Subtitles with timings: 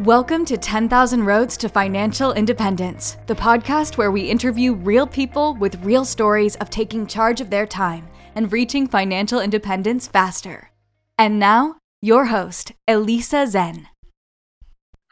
[0.00, 5.84] Welcome to 10,000 Roads to Financial Independence, the podcast where we interview real people with
[5.84, 10.72] real stories of taking charge of their time and reaching financial independence faster.
[11.16, 13.86] And now, your host, Elisa Zen.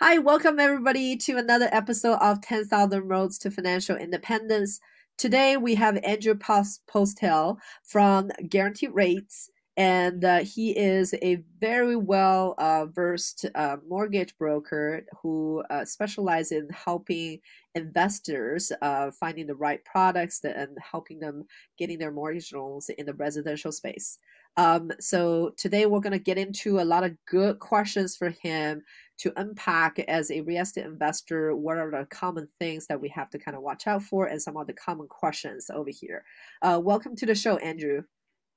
[0.00, 4.80] Hi, welcome everybody to another episode of 10,000 Roads to Financial Independence.
[5.16, 12.54] Today we have Andrew Postel from Guaranteed Rates and uh, he is a very well
[12.58, 17.40] uh, versed uh, mortgage broker who uh, specializes in helping
[17.74, 21.44] investors uh, finding the right products and helping them
[21.78, 24.18] getting their mortgage loans in the residential space.
[24.58, 28.82] Um, so today we're going to get into a lot of good questions for him
[29.20, 31.56] to unpack as a real estate investor.
[31.56, 34.42] What are the common things that we have to kind of watch out for, and
[34.42, 36.24] some of the common questions over here.
[36.60, 38.02] Uh, welcome to the show, Andrew.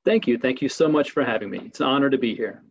[0.06, 0.38] Thank you.
[0.38, 1.60] Thank you so much for having me.
[1.66, 2.62] It's an honor to be here.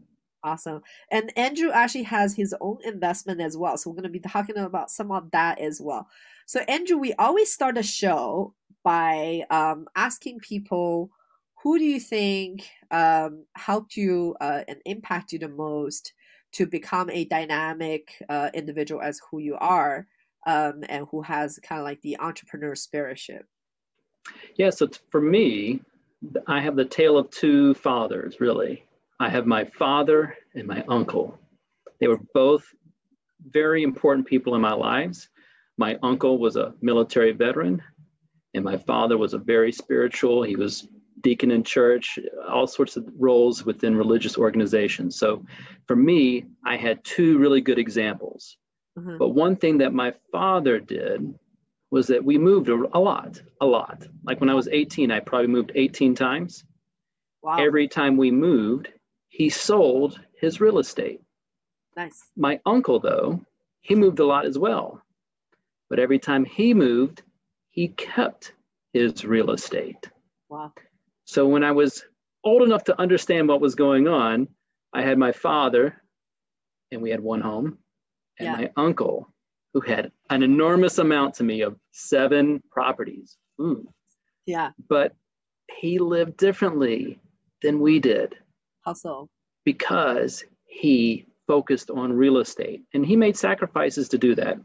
[0.45, 0.83] Awesome.
[1.11, 3.77] And Andrew actually has his own investment as well.
[3.77, 6.07] So we're going to be talking about some of that as well.
[6.47, 11.11] So, Andrew, we always start a show by um, asking people
[11.63, 16.13] who do you think um, helped you uh, and impact you the most
[16.53, 20.07] to become a dynamic uh, individual as who you are
[20.47, 23.19] um, and who has kind of like the entrepreneur spirit?
[24.57, 25.81] Yeah, so for me,
[26.47, 28.85] I have the tale of two fathers, really.
[29.21, 31.39] I have my father and my uncle.
[32.01, 32.65] They were both
[33.51, 35.29] very important people in my lives.
[35.77, 37.83] My uncle was a military veteran,
[38.55, 40.43] and my father was a very spiritual.
[40.43, 40.89] He was
[41.21, 45.17] deacon in church, all sorts of roles within religious organizations.
[45.17, 45.45] So
[45.87, 48.57] for me, I had two really good examples.
[48.99, 49.19] Mm-hmm.
[49.19, 51.35] But one thing that my father did
[51.95, 54.05] was that we moved a, lot, a lot.
[54.25, 56.65] Like when I was 18, I probably moved 18 times.
[57.41, 57.59] Wow.
[57.59, 58.89] Every time we moved,
[59.29, 61.21] he sold his real estate.
[61.97, 62.21] Nice.
[62.37, 63.41] My uncle, though,
[63.81, 65.03] he moved a lot as well.
[65.89, 67.23] But every time he moved,
[67.71, 68.55] he kept
[68.93, 70.11] his real estate.
[70.49, 70.73] Wow.
[71.27, 72.05] So when I was
[72.43, 74.49] old enough to understand what was going on,
[74.93, 76.03] I had my father,
[76.91, 77.79] and we had one home,
[78.41, 78.57] and yeah.
[78.57, 79.33] my uncle,
[79.75, 83.37] who had an enormous amount to me of seven properties.
[83.61, 83.87] Ooh.
[84.47, 84.71] Yeah.
[84.89, 85.15] But
[85.79, 87.19] he lived differently
[87.61, 88.37] than we did.
[88.85, 89.29] How so?
[89.65, 94.59] Because he focused on real estate and he made sacrifices to do that.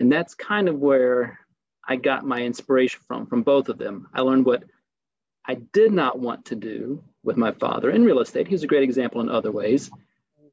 [0.00, 1.38] And that's kind of where
[1.86, 4.08] I got my inspiration from, from both of them.
[4.14, 4.64] I learned what
[5.46, 8.46] I did not want to do with my father in real estate.
[8.46, 9.90] He was a great example in other ways.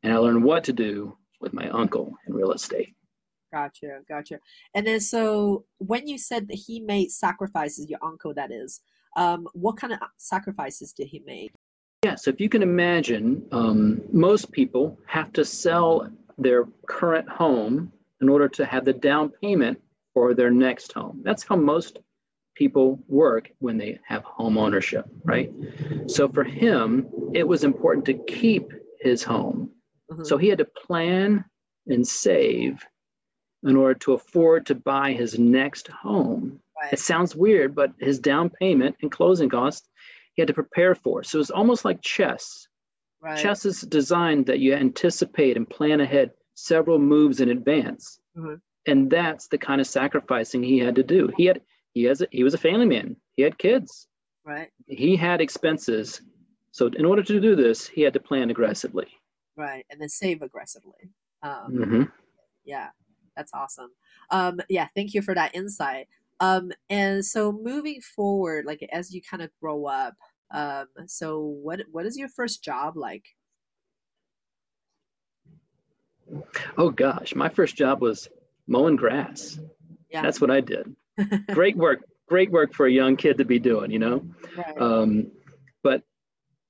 [0.03, 2.95] And I learned what to do with my uncle in real estate.
[3.55, 4.39] Gotcha, gotcha.
[4.73, 8.81] And then so when you said that he made sacrifices, your uncle that is,
[9.16, 11.53] um, what kind of sacrifices did he make?
[12.03, 17.94] Yeah, so if you can imagine, um, most people have to sell their current home
[18.19, 19.79] in order to have the down payment
[20.13, 21.21] for their next home.
[21.23, 21.99] That's how most
[22.55, 25.49] people work when they have home ownership, right?
[26.07, 29.69] So for him, it was important to keep his home.
[30.11, 30.25] Mm-hmm.
[30.25, 31.45] So he had to plan
[31.88, 32.85] and save
[33.65, 36.59] in order to afford to buy his next home.
[36.81, 36.93] Right.
[36.93, 39.87] It sounds weird, but his down payment and closing costs
[40.33, 41.23] he had to prepare for.
[41.23, 42.67] So it's almost like chess.
[43.21, 43.37] Right.
[43.37, 48.19] Chess is designed that you anticipate and plan ahead several moves in advance.
[48.37, 48.55] Mm-hmm.
[48.85, 51.31] And that's the kind of sacrificing he had to do.
[51.35, 51.61] He had
[51.93, 53.15] he has a, he was a family man.
[53.35, 54.07] He had kids.
[54.45, 54.67] Right.
[54.85, 56.21] He had expenses.
[56.71, 59.07] So in order to do this, he had to plan aggressively.
[59.57, 61.09] Right, and then save aggressively.
[61.41, 62.03] Um, mm-hmm.
[62.65, 62.89] Yeah
[63.35, 63.91] that's awesome.
[64.31, 66.07] Um, yeah, thank you for that insight.
[66.40, 70.16] Um, and so moving forward, like as you kind of grow up,
[70.51, 73.25] um, so what what is your first job like?
[76.78, 78.29] Oh gosh, my first job was
[78.68, 79.59] mowing grass.
[80.12, 80.22] Yeah.
[80.22, 80.95] That's what I did.
[81.51, 84.25] great work, great work for a young kid to be doing, you know.
[84.57, 84.78] Right.
[84.78, 85.31] Um,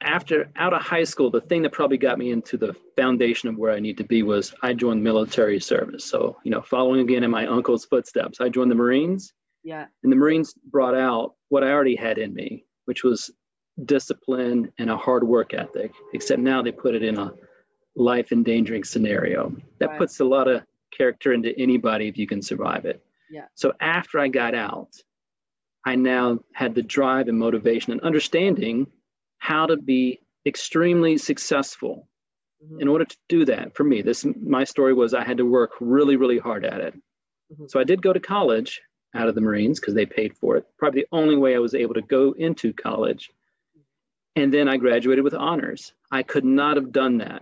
[0.01, 3.57] after out of high school, the thing that probably got me into the foundation of
[3.57, 6.05] where I need to be was I joined military service.
[6.05, 9.33] So, you know, following again in my uncle's footsteps, I joined the Marines.
[9.63, 9.85] Yeah.
[10.03, 13.31] And the Marines brought out what I already had in me, which was
[13.85, 17.33] discipline and a hard work ethic, except now they put it in a
[17.95, 19.55] life endangering scenario.
[19.79, 19.97] That right.
[19.97, 20.63] puts a lot of
[20.95, 23.03] character into anybody if you can survive it.
[23.29, 23.45] Yeah.
[23.55, 24.89] So after I got out,
[25.85, 28.87] I now had the drive and motivation and understanding
[29.37, 32.07] how to be extremely successful.
[32.63, 32.81] Mm-hmm.
[32.81, 35.71] In order to do that, for me, this my story was I had to work
[35.79, 36.93] really, really hard at it.
[37.51, 37.65] Mm-hmm.
[37.67, 38.81] So I did go to college
[39.13, 40.65] out of the Marines because they paid for it.
[40.77, 43.31] Probably the only way I was able to go into college.
[44.35, 45.93] And then I graduated with honors.
[46.11, 47.41] I could not have done that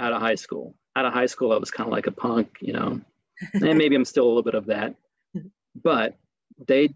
[0.00, 0.74] out of high school.
[0.96, 3.00] out of high school, I was kind of like a punk, you know,
[3.54, 4.94] and maybe I'm still a little bit of that.
[5.74, 6.18] But
[6.66, 6.94] they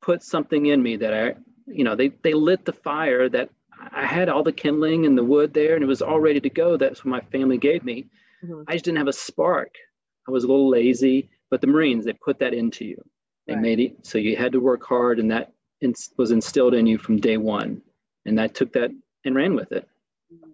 [0.00, 1.34] put something in me that I,
[1.66, 3.50] you know, they they lit the fire that
[3.90, 6.50] I had all the kindling and the wood there, and it was all ready to
[6.50, 6.76] go.
[6.76, 8.06] That's what my family gave me.
[8.44, 8.62] Mm-hmm.
[8.68, 9.74] I just didn't have a spark.
[10.28, 13.02] I was a little lazy, but the Marines they put that into you.
[13.46, 13.62] They right.
[13.62, 15.52] made it so you had to work hard, and that
[16.16, 17.82] was instilled in you from day one.
[18.24, 18.90] And I took that
[19.24, 19.88] and ran with it.
[20.32, 20.50] Mm-hmm.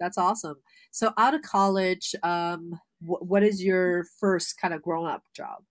[0.00, 0.56] That's awesome.
[0.90, 5.62] So out of college, um, wh- what is your first kind of grown up job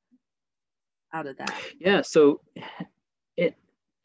[1.13, 1.53] out of that?
[1.79, 2.41] Yeah, so
[3.37, 3.55] it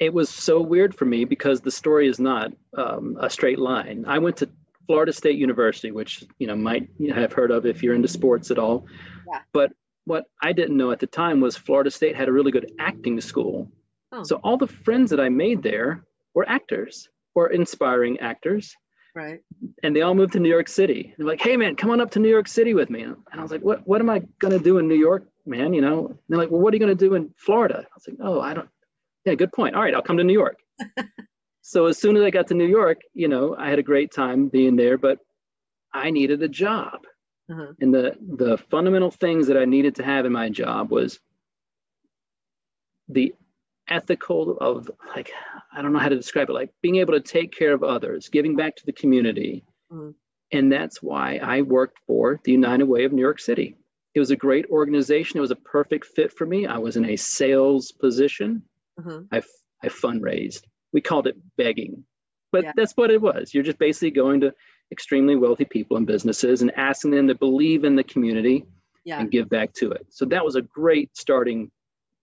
[0.01, 4.05] it was so weird for me because the story is not um, a straight line.
[4.09, 4.49] I went to
[4.87, 8.59] Florida State University, which you know might have heard of if you're into sports at
[8.59, 8.87] all.
[9.31, 9.41] Yeah.
[9.53, 9.73] But
[10.07, 13.21] what I didn't know at the time was Florida State had a really good acting
[13.21, 13.71] school.
[14.11, 14.25] Oh.
[14.25, 16.03] So all the friends that I made there
[16.35, 18.75] were actors or inspiring actors.
[19.15, 19.41] Right.
[19.83, 21.15] And they all moved to New York City.
[21.19, 23.03] They're like, hey man, come on up to New York City with me.
[23.03, 25.75] And I was like, what what am I gonna do in New York, man?
[25.75, 26.07] You know?
[26.07, 27.81] And they're like, well, what are you gonna do in Florida?
[27.81, 28.69] I was like, oh, I don't
[29.25, 29.75] yeah, good point.
[29.75, 30.59] All right, I'll come to New York.
[31.63, 34.13] so as soon as I got to New York, you know, I had a great
[34.13, 35.19] time being there, but
[35.93, 37.01] I needed a job.
[37.51, 37.73] Uh-huh.
[37.81, 41.19] And the the fundamental things that I needed to have in my job was
[43.09, 43.35] the
[43.89, 45.33] ethical of like
[45.73, 48.29] I don't know how to describe it, like being able to take care of others,
[48.29, 49.65] giving back to the community.
[49.93, 50.13] Uh-huh.
[50.53, 53.77] And that's why I worked for the United Way of New York City.
[54.15, 55.39] It was a great organization.
[55.39, 56.67] It was a perfect fit for me.
[56.67, 58.63] I was in a sales position.
[59.01, 59.21] Uh-huh.
[59.33, 59.43] I,
[59.83, 60.63] I fundraised.
[60.93, 62.05] We called it begging,
[62.53, 62.73] but yeah.
[62.77, 63.55] that's what it was.
[63.55, 64.55] You're just basically going to
[64.93, 68.67] extremely wealthy people and businesses and asking them to believe in the community
[69.05, 69.21] yeah.
[69.21, 70.07] and give back to it.
[70.11, 71.71] So that was a great starting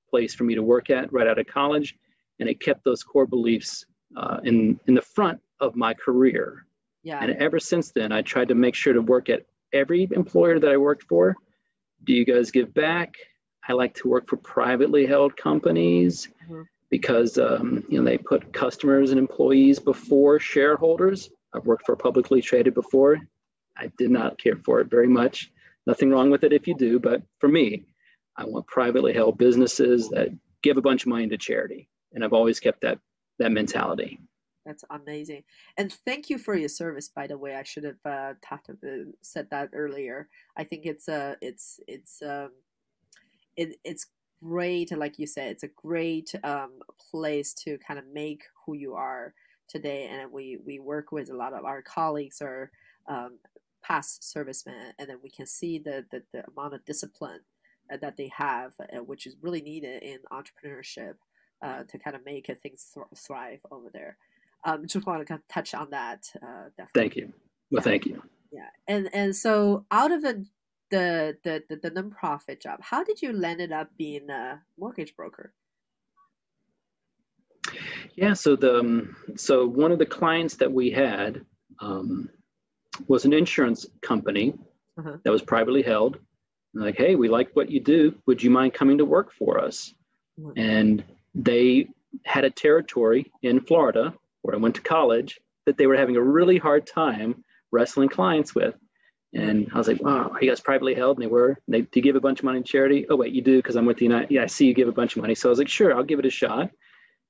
[0.10, 1.96] place for me to work at right out of college,
[2.40, 3.86] and it kept those core beliefs
[4.16, 6.66] uh, in in the front of my career.
[7.04, 7.20] Yeah.
[7.22, 10.72] And ever since then, I tried to make sure to work at every employer that
[10.72, 11.36] I worked for.
[12.04, 13.16] Do you guys give back?
[13.68, 16.62] I like to work for privately held companies mm-hmm.
[16.90, 21.30] because um, you know they put customers and employees before shareholders.
[21.54, 23.20] I've worked for publicly traded before.
[23.78, 25.52] I did not care for it very much.
[25.86, 27.84] Nothing wrong with it if you do, but for me,
[28.36, 30.30] I want privately held businesses that
[30.62, 33.00] give a bunch of money to charity, and I've always kept that
[33.40, 34.20] that mentality.
[34.66, 35.44] That's amazing,
[35.78, 37.10] and thank you for your service.
[37.10, 40.28] By the way, I should have uh, talked, uh, said that earlier.
[40.58, 42.52] I think it's a uh, it's it's um,
[43.58, 44.08] it, it's
[44.44, 46.74] great like you said it's a great um,
[47.12, 49.34] place to kind of make who you are
[49.68, 52.72] today and we we work with a lot of our colleagues or
[53.08, 53.40] um,
[53.84, 57.42] past servicemen and then we can see the, the, the amount of discipline
[57.92, 61.16] uh, that they have uh, which is really needed in entrepreneurship
[61.62, 64.18] uh, to kind of make things thrive over there.
[64.64, 67.02] Um, just want to kind of touch on that uh, definitely.
[67.02, 67.34] thank you.
[67.72, 68.22] Well thank you.
[68.52, 68.70] Yeah.
[68.88, 70.44] And and so out of a
[70.90, 72.80] the the the, the nonprofit job.
[72.82, 75.54] How did you land it up being a mortgage broker?
[78.16, 81.46] Yeah, so the um, so one of the clients that we had
[81.80, 82.30] um,
[83.08, 84.54] was an insurance company
[84.98, 85.18] uh-huh.
[85.24, 86.18] that was privately held.
[86.74, 88.16] Like, hey, we like what you do.
[88.26, 89.94] Would you mind coming to work for us?
[90.40, 90.54] Uh-huh.
[90.56, 91.88] And they
[92.26, 96.22] had a territory in Florida where I went to college that they were having a
[96.22, 98.76] really hard time wrestling clients with.
[99.34, 101.18] And I was like, wow, are you guys privately held?
[101.18, 101.50] And they were.
[101.50, 103.06] And they, do you give a bunch of money to charity?
[103.10, 104.32] Oh, wait, you do because I'm with the United.
[104.32, 105.36] Yeah, I see you give a bunch of money.
[105.36, 106.72] So I was like, sure, I'll give it a shot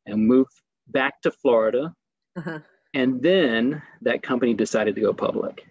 [0.05, 0.47] and move
[0.87, 1.93] back to Florida.
[2.35, 2.59] Uh-huh.
[2.93, 5.65] And then that company decided to go public.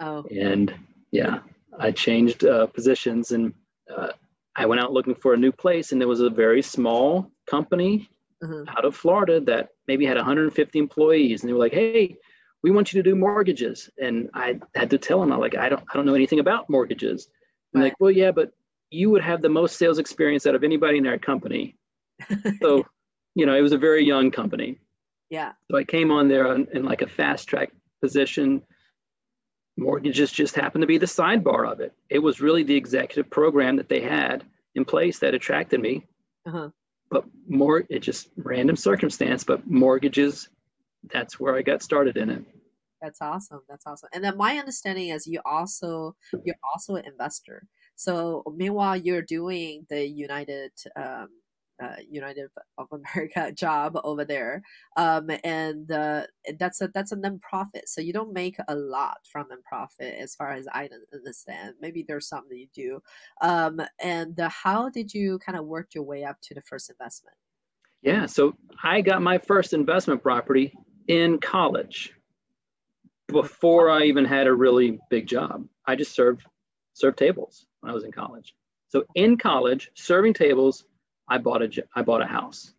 [0.00, 0.24] Oh.
[0.30, 0.74] And
[1.10, 1.40] yeah,
[1.78, 3.52] I changed uh, positions and
[3.94, 4.08] uh,
[4.56, 5.92] I went out looking for a new place.
[5.92, 8.08] And there was a very small company
[8.42, 8.64] uh-huh.
[8.76, 11.42] out of Florida that maybe had 150 employees.
[11.42, 12.16] And they were like, hey,
[12.64, 13.90] we want you to do mortgages.
[14.00, 16.70] And I had to tell them, I'm like, I don't, I don't know anything about
[16.70, 17.28] mortgages.
[17.74, 17.90] And right.
[17.90, 18.52] like, well, yeah, but
[18.90, 21.76] you would have the most sales experience out of anybody in our company.
[22.62, 22.86] So,
[23.34, 24.78] you know, it was a very young company.
[25.28, 25.52] Yeah.
[25.70, 28.62] So I came on there in, in like a fast track position.
[29.76, 31.92] Mortgages just happened to be the sidebar of it.
[32.08, 34.42] It was really the executive program that they had
[34.74, 36.06] in place that attracted me.
[36.46, 36.70] Uh-huh.
[37.10, 40.48] But more, it just random circumstance, but mortgages
[41.12, 42.44] that's where I got started in it.
[43.02, 43.60] That's awesome.
[43.68, 44.08] That's awesome.
[44.14, 47.66] And then my understanding is you also you're also an investor.
[47.96, 51.28] So meanwhile, you're doing the United um,
[51.82, 54.62] uh, United of America job over there,
[54.96, 56.24] um, and uh,
[56.58, 57.86] that's a that's a nonprofit.
[57.86, 61.74] So you don't make a lot from nonprofit, as far as I understand.
[61.80, 63.00] Maybe there's something that you do.
[63.42, 66.90] Um, and uh, how did you kind of work your way up to the first
[66.90, 67.36] investment?
[68.02, 70.74] Yeah, so I got my first investment property
[71.08, 72.12] in college
[73.28, 75.66] before I even had a really big job.
[75.86, 76.44] I just served
[76.94, 78.54] served tables when I was in college.
[78.88, 80.84] So in college, serving tables,
[81.28, 82.72] I bought a I bought a house,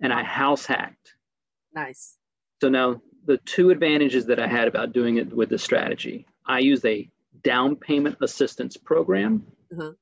[0.00, 1.14] and I house hacked.
[1.74, 2.16] Nice.
[2.60, 6.58] So now the two advantages that I had about doing it with the strategy, I
[6.58, 7.08] used a
[7.42, 9.92] down payment assistance program, uh-huh.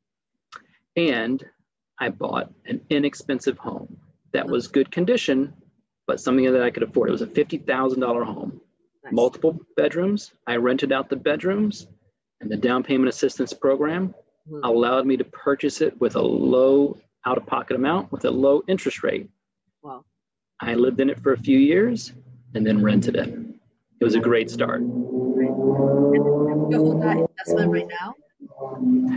[0.97, 1.45] and
[1.99, 3.97] I bought an inexpensive home
[4.33, 5.55] that was good condition,
[6.13, 7.09] but something that I could afford.
[7.09, 8.61] It was a fifty thousand dollar home,
[9.03, 9.15] nice.
[9.15, 10.33] multiple bedrooms.
[10.47, 11.87] I rented out the bedrooms,
[12.43, 14.09] and the down payment assistance program
[14.47, 14.63] mm-hmm.
[14.63, 18.63] allowed me to purchase it with a low out of pocket amount with a low
[18.69, 19.31] interest rate.
[19.83, 20.05] Wow.
[20.61, 22.13] I lived in it for a few years
[22.55, 23.31] and then rented it.
[23.99, 24.83] It was a great start.
[24.83, 28.15] You hold that investment right now?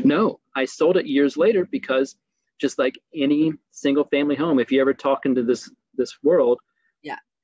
[0.05, 2.15] No, I sold it years later because
[2.57, 6.59] just like any single family home, if you ever talk into this this world,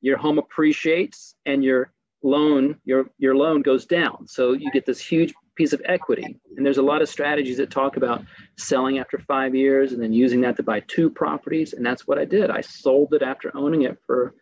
[0.02, 1.92] your home appreciates and your
[2.24, 4.28] loan your your loan goes down.
[4.28, 6.40] So you get this huge piece of equity.
[6.56, 8.24] And there's a lot of strategies that talk about
[8.58, 11.74] selling after five years and then using that to buy two properties.
[11.74, 12.50] And that's what I did.
[12.50, 14.34] I sold it after owning it for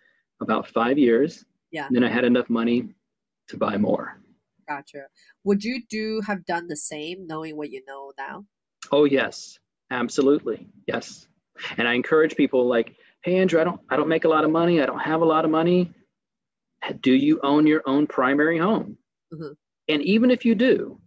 [0.41, 1.43] about five years.
[1.71, 1.87] Yeah.
[1.87, 2.95] And then I had enough money
[3.49, 4.19] to buy more.
[4.67, 5.05] Gotcha.
[5.43, 8.45] Would you do have done the same knowing what you know now?
[8.91, 9.57] Oh yes,
[9.91, 10.67] absolutely.
[10.87, 11.27] Yes.
[11.77, 14.51] And I encourage people like, hey Andrew, I don't I don't make a lot of
[14.51, 14.81] money.
[14.81, 15.91] I don't have a lot of money.
[17.01, 18.97] Do you own your own primary home?
[19.33, 19.53] Mm-hmm.
[19.89, 20.99] And even if you do,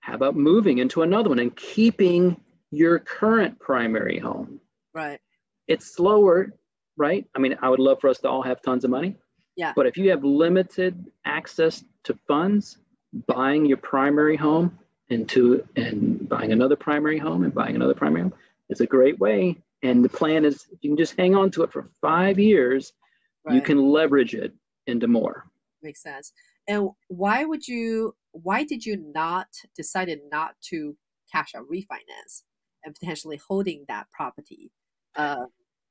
[0.00, 2.36] how about moving into another one and keeping
[2.70, 4.60] your current primary home?
[4.92, 5.20] Right.
[5.66, 6.54] It's slower,
[6.96, 7.26] right?
[7.34, 9.16] I mean, I would love for us to all have tons of money.
[9.56, 9.72] Yeah.
[9.74, 12.78] But if you have limited access to funds,
[13.26, 18.34] buying your primary home into and buying another primary home and buying another primary home
[18.68, 19.56] is a great way.
[19.84, 22.92] And the plan is if you can just hang on to it for five years,
[23.44, 23.54] right.
[23.54, 24.52] you can leverage it
[24.86, 25.44] into more.
[25.82, 26.32] Makes sense.
[26.66, 28.16] And why would you?
[28.32, 30.96] Why did you not decided not to
[31.30, 32.42] cash out refinance
[32.82, 34.72] and potentially holding that property,
[35.16, 35.44] uh,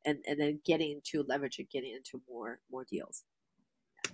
[0.06, 3.24] and and then getting into leverage and getting into more more deals?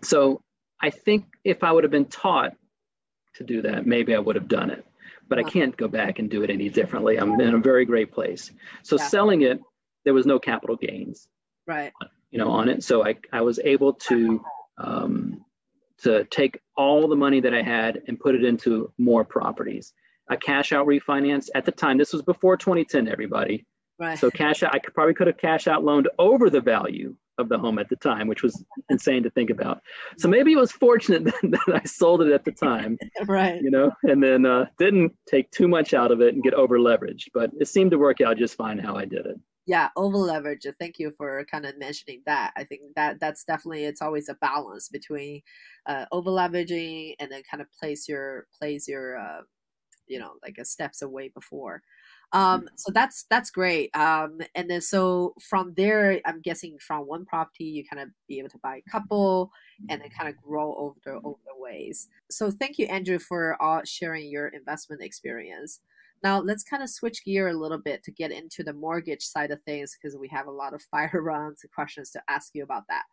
[0.03, 0.43] So
[0.81, 2.51] I think if I would have been taught
[3.36, 4.86] to do that, maybe I would have done it.
[5.29, 5.51] But I uh-huh.
[5.51, 7.17] can't go back and do it any differently.
[7.17, 8.51] I'm in a very great place.
[8.83, 9.07] So yeah.
[9.07, 9.62] selling it,
[10.03, 11.27] there was no capital gains,
[11.67, 11.93] right?
[12.31, 12.83] You know, on it.
[12.83, 14.43] So I I was able to
[14.77, 15.45] um,
[16.01, 19.93] to take all the money that I had and put it into more properties.
[20.29, 23.65] A cash out refinance at the time, this was before 2010, everybody.
[23.98, 24.17] Right.
[24.17, 27.50] So cash out, I could probably could have cash out loaned over the value of
[27.50, 29.81] the home at the time, which was insane to think about.
[30.17, 33.62] So maybe it was fortunate that, that I sold it at the time, right?
[33.62, 36.77] You know, and then uh, didn't take too much out of it and get over
[36.77, 37.29] leveraged.
[37.34, 39.38] But it seemed to work out just fine how I did it
[39.69, 43.84] yeah over leverage thank you for kind of mentioning that i think that that's definitely
[43.84, 45.41] it's always a balance between
[45.86, 49.41] uh, over leveraging and then kind of place your place your uh,
[50.08, 51.84] you know like a steps away before
[52.33, 52.67] um mm-hmm.
[52.75, 57.63] so that's that's great um and then so from there i'm guessing from one property
[57.63, 59.51] you kind of be able to buy a couple
[59.89, 63.59] and then kind of grow over the over the ways so thank you andrew for
[63.62, 65.81] all sharing your investment experience
[66.24, 69.51] now let's kind of switch gear a little bit to get into the mortgage side
[69.51, 72.63] of things because we have a lot of fire runs and questions to ask you
[72.63, 73.03] about that.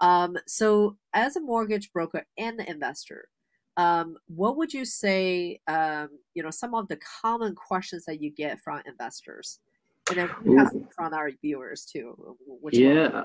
[0.00, 3.28] Um, so as a mortgage broker and investor,
[3.76, 8.30] um, what would you say, um, you know, some of the common questions that you
[8.30, 9.60] get from investors?
[10.08, 12.36] And then from our viewers too.
[12.72, 13.22] yeah.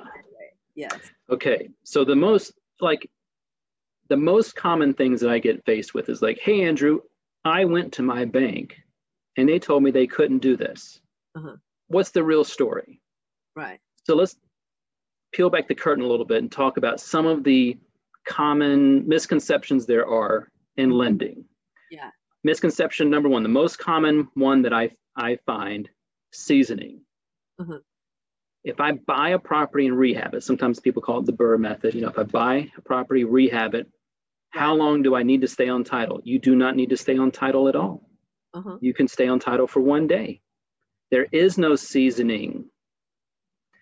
[0.76, 1.00] Yes.
[1.30, 1.70] Okay.
[1.84, 3.10] So the most like
[4.10, 7.00] the most common things that I get faced with is like, hey Andrew,
[7.44, 8.78] I went to my bank
[9.38, 11.00] and they told me they couldn't do this.
[11.36, 11.56] Uh-huh.
[11.88, 13.02] What's the real story?
[13.56, 13.80] Right.
[14.04, 14.36] So let's
[15.34, 17.78] peel back the curtain a little bit and talk about some of the
[18.26, 21.46] common misconceptions there are in lending.
[21.90, 22.10] Yeah.
[22.44, 25.90] Misconception number one, the most common one that I, I find
[26.34, 27.02] seasoning.
[27.60, 27.80] Uh-huh.
[28.64, 31.94] If I buy a property and rehab it, sometimes people call it the BRRRR method.
[31.94, 33.88] You know, if I buy a property, rehab it,
[34.50, 36.22] how long do I need to stay on title?
[36.24, 38.06] You do not need to stay on title at all
[38.56, 38.78] uh-huh.
[38.82, 40.42] you can stay on title for one day.
[41.12, 42.66] There is no seasoning.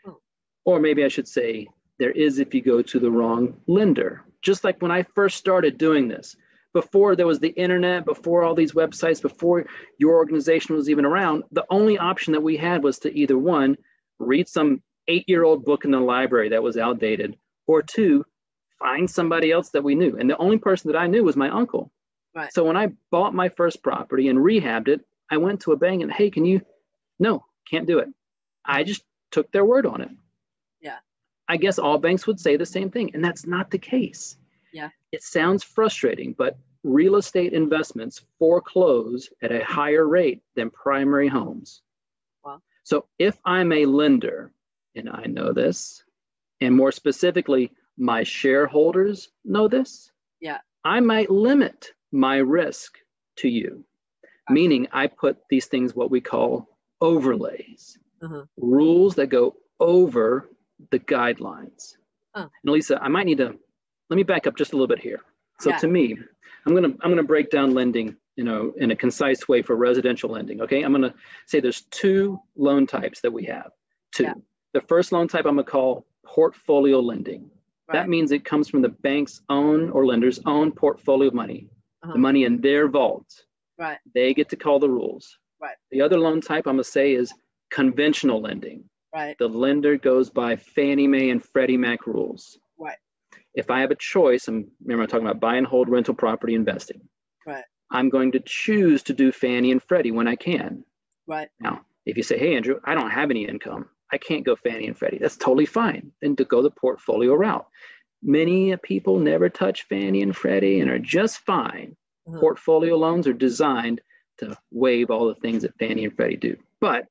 [0.06, 0.20] Oh.
[0.66, 1.68] Or maybe I should say,
[2.00, 4.26] there is if you go to the wrong lender.
[4.44, 6.36] Just like when I first started doing this,
[6.74, 9.66] before there was the internet, before all these websites, before
[9.98, 13.78] your organization was even around, the only option that we had was to either one,
[14.20, 18.26] read some eight year old book in the library that was outdated, or two,
[18.80, 20.18] find somebody else that we knew.
[20.18, 21.92] And the only person that I knew was my uncle.
[22.36, 22.52] Right.
[22.52, 26.02] So when I bought my first property and rehabbed it, I went to a bank
[26.02, 26.62] and, hey, can you?
[27.20, 28.10] No, can't do it.
[28.66, 30.10] I just took their word on it.
[31.54, 34.38] I guess all banks would say the same thing, and that's not the case.
[34.74, 34.90] Yeah.
[35.12, 41.84] It sounds frustrating, but real estate investments foreclose at a higher rate than primary homes.
[42.44, 42.60] Wow.
[42.84, 44.52] So if I'm a lender,
[44.96, 46.04] and I know this,
[46.60, 50.58] and more specifically, my shareholders know this, Yeah.
[50.84, 52.98] I might limit my risk
[53.42, 53.86] to you,
[54.24, 54.54] Gotcha.
[54.54, 56.68] meaning I put these things what we call
[57.00, 58.46] overlays, Uh-huh.
[58.58, 60.50] rules that go over
[60.92, 61.96] the guidelines.
[62.36, 62.48] Huh.
[62.64, 63.56] And Lisa, I might need to
[64.10, 65.22] let me back up just a little bit here.
[65.60, 65.78] So Yeah.
[65.78, 66.18] to me,
[66.66, 70.30] I'm gonna I'm gonna break down lending, you know, in a concise way for residential
[70.32, 70.62] lending.
[70.62, 71.14] Okay, I'm gonna
[71.46, 73.72] say there's two loan types that we have.
[74.14, 74.24] Two.
[74.24, 74.34] Yeah.
[74.74, 77.50] The first loan type I'm gonna call portfolio lending.
[77.88, 77.96] Right.
[78.00, 81.70] That means it comes from the bank's own or lender's own portfolio of money,
[82.02, 82.14] Uh-huh.
[82.14, 83.46] the money in their vault.
[83.78, 83.98] Right.
[84.16, 85.38] They get to call the rules.
[85.62, 85.76] Right.
[85.92, 87.34] The other loan type I'm gonna say is
[87.70, 88.90] conventional lending.
[89.14, 89.38] Right.
[89.38, 92.58] The lender goes by Fannie Mae and Freddie Mac rules.
[92.80, 92.98] Right.
[93.54, 96.56] If I have a choice, I'm remember I'm talking about buy and hold rental property
[96.56, 97.02] investing.
[97.46, 97.64] Right.
[97.92, 100.84] I'm going to choose to do Fannie and Freddie when I can.
[101.28, 101.50] Right.
[101.60, 104.88] Now, if you say, hey, Andrew, I don't have any income, I can't go Fannie
[104.88, 106.12] and Freddie, that's totally fine.
[106.22, 107.68] Then to go the portfolio route.
[108.24, 111.96] Many people never touch Fannie and Freddie and are just fine.
[112.28, 112.40] Uh-huh.
[112.40, 114.02] Portfolio loans are designed
[114.40, 116.58] to waive all the things that Fannie and Freddie do.
[116.80, 117.06] But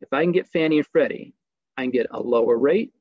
[0.00, 1.34] if I can get Fannie and Freddie,
[1.76, 2.92] I can get a lower rate,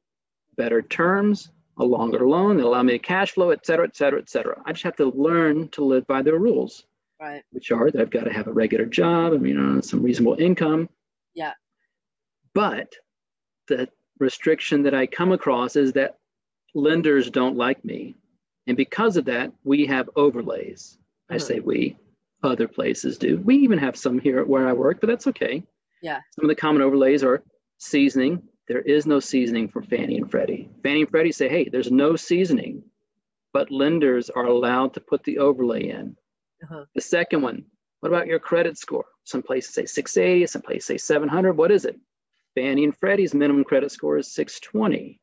[0.58, 4.20] better terms, a longer loan that allow me to cash flow, et cetera, et cetera,
[4.20, 4.62] et cetera.
[4.66, 6.86] I just have to learn to live by their rules
[7.20, 7.44] Right.
[7.52, 10.36] which are that I've got to have a regular job, I mean, uh, some reasonable
[10.40, 10.90] income.
[11.34, 11.54] Yeah.
[12.54, 12.96] But
[13.68, 13.90] the
[14.20, 16.18] restriction that I come across is that
[16.76, 18.16] lenders don't like me.
[18.68, 20.98] And because of that, we have overlays.
[21.30, 21.42] I Mhm.
[21.42, 21.98] say we,
[22.44, 23.38] other places do.
[23.38, 25.64] We even have some here where I work, but that's okay.
[26.02, 26.20] Yeah.
[26.32, 27.42] Some of the common overlays are
[27.78, 28.48] seasoning.
[28.68, 30.70] There is no seasoning for Fannie and Freddie.
[30.84, 32.84] Fannie and Freddie say, hey, there's no seasoning,
[33.52, 36.16] but lenders are allowed to put the overlay in.
[36.64, 36.86] Uh-huh.
[36.96, 37.66] The second one,
[38.00, 39.06] what about your credit score?
[39.26, 41.54] Some places say 680, some places say 700.
[41.54, 42.00] What is it?
[42.56, 45.20] Fannie and Freddie's minimum credit score is 620.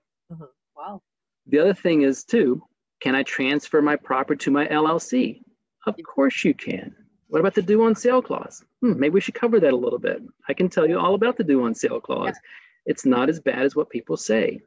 [0.76, 1.02] Wow.
[1.46, 2.62] The other thing is too,
[3.00, 5.42] can I transfer my property to my LLC?
[5.86, 6.94] Of course you can.
[7.28, 8.64] What about the due on sale clause?
[8.80, 10.22] Hmm, maybe we should cover that a little bit.
[10.48, 12.36] I can tell you all about the due on sale clause.
[12.86, 14.60] It's not as bad as what people say.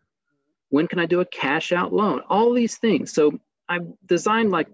[0.69, 2.21] When can I do a cash out loan?
[2.29, 3.13] All these things.
[3.13, 4.67] So I've designed like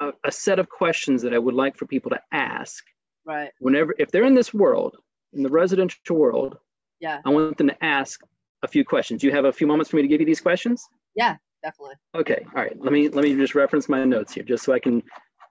[0.00, 2.84] a, a set of questions that I would like for people to ask
[3.26, 3.50] Right.
[3.60, 4.96] whenever, if they're in this world,
[5.34, 6.56] in the residential world,
[7.00, 7.20] Yeah.
[7.24, 8.20] I want them to ask
[8.62, 9.20] a few questions.
[9.20, 10.86] Do you have a few moments for me to give you these questions?
[11.14, 11.94] Yeah, definitely.
[12.14, 12.76] Okay, all right.
[12.80, 15.02] Let me let me just reference my notes here, just so I can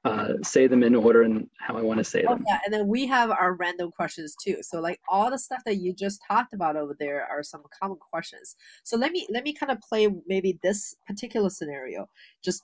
[0.06, 2.44] uh, say them in order and how I want to say Oh them.
[2.48, 4.58] yeah, and then we have our random questions too.
[4.62, 7.98] So like all the stuff that you just talked about over there are some common
[7.98, 8.56] questions.
[8.84, 12.08] So let me let me kind of play maybe this particular scenario
[12.44, 12.64] just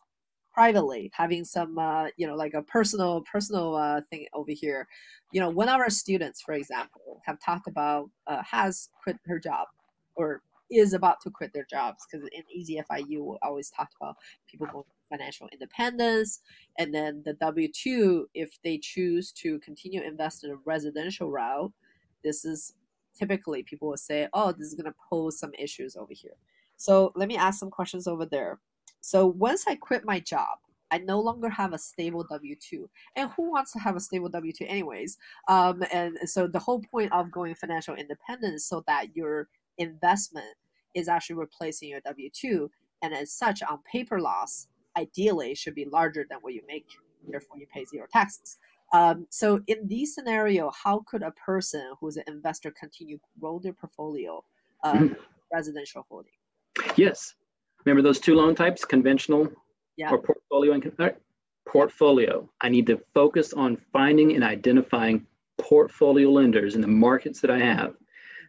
[0.54, 4.88] privately, having some uh, you know like a personal personal uh, thing over here.
[5.34, 9.40] You know, one of our students, for example, have talked about uh, has quit her
[9.40, 9.68] job
[10.16, 14.16] or is about to quit their jobs because in Easy FIU we always talked about
[14.50, 16.42] people going financial independence
[16.78, 21.72] and then the W two, if they choose to continue invest in a residential route,
[22.24, 22.74] this is
[23.18, 26.38] typically people will say, "Oh, this is going to pose some issues over here."
[26.78, 28.60] So let me ask some questions over there.
[29.02, 30.58] So once I quit my job,
[30.92, 34.30] I no longer have a stable W two, and who wants to have a stable
[34.30, 35.18] W two anyways?
[35.48, 39.48] Um, and so the whole point of going financial independence so that your
[39.78, 40.56] investment
[40.94, 42.70] is actually replacing your W two,
[43.02, 46.88] and as such, on paper loss, ideally should be larger than what you make
[47.30, 48.58] therefore you pay zero taxes
[48.94, 53.74] um, so in this scenario how could a person who's an investor continue grow their
[53.74, 54.44] portfolio
[54.84, 55.16] of Mhm.
[55.54, 56.32] residential holding
[56.98, 57.36] Yes.
[57.86, 59.48] Remember those two loan types, conventional
[59.96, 60.12] Yeah.
[60.12, 61.16] or portfolio and right.
[61.66, 62.50] portfolio.
[62.62, 65.26] I need to focus on finding and identifying
[65.58, 67.96] portfolio lenders in the markets that I have.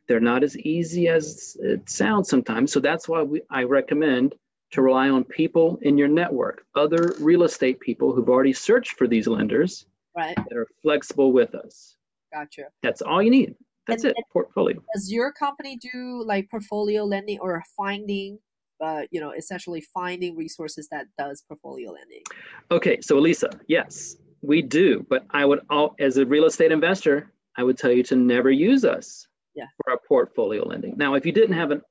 [0.09, 2.73] They're not as easy as it sounds sometimes.
[2.73, 4.35] So that's why we, I recommend
[4.73, 9.07] to rely on people in your network, other real estate people who've already searched for
[9.07, 11.97] these lenders right that are flexible with us.
[12.33, 13.55] gotcha That's all you need.
[13.87, 14.25] That's And- it.
[14.33, 14.83] Portfolio.
[14.95, 18.39] does your company do like portfolio lending or finding
[18.81, 22.23] uh, you know essentially finding resources that does portfolio lending
[22.71, 27.33] Okay, so Elisa, yes, we do, but I would all as a real estate investor,
[27.57, 29.67] I would tell you to never use us Yeah.
[29.77, 30.95] for our portfolio lending.
[30.99, 31.85] Now, if you didn't have an if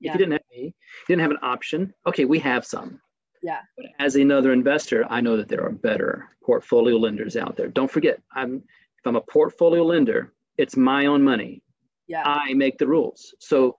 [0.00, 0.12] Yeah.
[0.12, 0.72] you didn't have you
[1.08, 3.00] didn't have an option, okay, we have some.
[3.42, 3.60] Yeah.
[3.76, 7.68] But as another investor, I know that there are better portfolio lenders out there.
[7.68, 11.62] Don't forget, I'm if I'm a portfolio lender, it's my own money.
[12.06, 13.34] yeah I make the rules.
[13.38, 13.78] So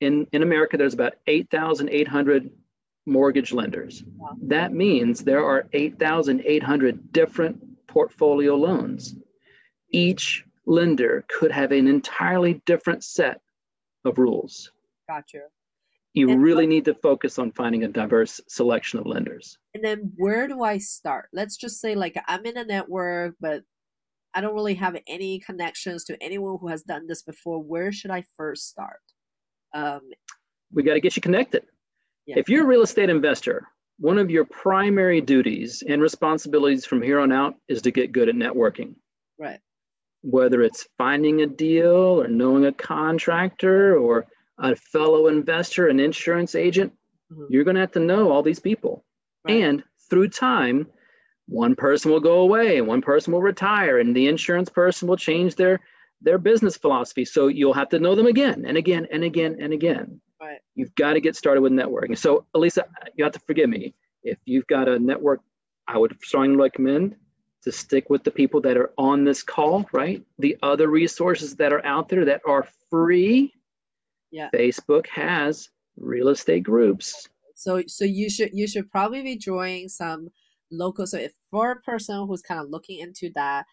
[0.00, 2.50] in, in America, there's about 8,800
[3.06, 4.02] mortgage lenders.
[4.16, 4.36] Wow.
[4.42, 9.14] That means there are 8,800 different portfolio loans.
[9.92, 13.40] Each lender could have an entirely different set
[14.04, 14.72] of rules.
[15.08, 15.42] Gotcha.
[16.14, 19.58] You And really what- need to focus on finding a diverse selection of lenders.
[19.74, 21.28] And then where do I start?
[21.32, 23.64] Let's just say like I'm in a network, but
[24.32, 27.60] I don't really have any connections to anyone who has done this before.
[27.62, 29.00] Where should I first start?
[29.74, 30.00] Um,
[30.72, 31.64] We got to get you connected.
[32.26, 32.38] yeah.
[32.38, 37.18] If you're a real estate investor, one of your primary duties and responsibilities from here
[37.20, 38.94] on out is to get good at networking.
[39.38, 39.60] right.
[40.22, 44.26] Whether it's finding a deal or knowing a contractor or
[44.58, 46.92] a fellow investor, an insurance agent,
[47.32, 47.46] Mhm.
[47.50, 49.04] you're going to have to know all these people.
[49.44, 49.62] Right.
[49.62, 50.86] And through time,
[51.46, 55.16] one person will go away and one person will retire and the insurance person will
[55.16, 55.80] change their
[56.20, 57.24] their business philosophy.
[57.26, 60.20] So you'll have to know them again and again and again and again.
[60.40, 60.60] Right.
[60.74, 62.16] You've got to get started with networking.
[62.16, 63.94] So Elisa, you have to forgive me.
[64.22, 65.42] If you've got a network,
[65.86, 67.16] I would strongly recommend
[67.64, 70.24] to stick with the people that are on this call, right?
[70.38, 73.52] The other resources that are out there that are free.
[74.34, 74.48] Yeah.
[74.52, 77.28] Facebook has real estate groups.
[77.54, 80.28] So so you should you should probably be joining some
[80.72, 81.06] local.
[81.06, 83.64] So if for a person who's kind of looking into that,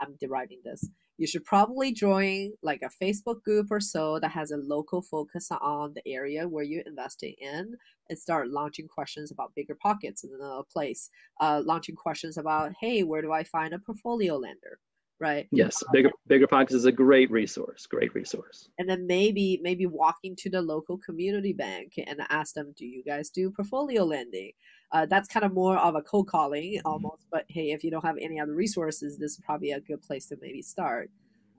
[0.00, 0.82] I'm deriving this.
[1.18, 5.48] You should probably join like a Facebook group or so that has a local focus
[5.52, 7.76] on the area where you're investing in,
[8.08, 11.10] and start launching questions about BiggerPockets in another place.
[11.40, 14.78] Uh, launching questions about, hey, where do I find a portfolio lender,
[15.20, 15.46] right?
[15.50, 17.86] Yes, bigger BiggerPockets is a great resource.
[17.86, 18.68] Great resource.
[18.78, 23.02] and then maybe maybe walking to the local community bank and ask them do you
[23.02, 24.52] guys do portfolio lending
[24.92, 28.04] uh, that's kind of more of a cold calling almost but hey if you don't
[28.04, 31.10] have any other resources this is probably a good place to maybe start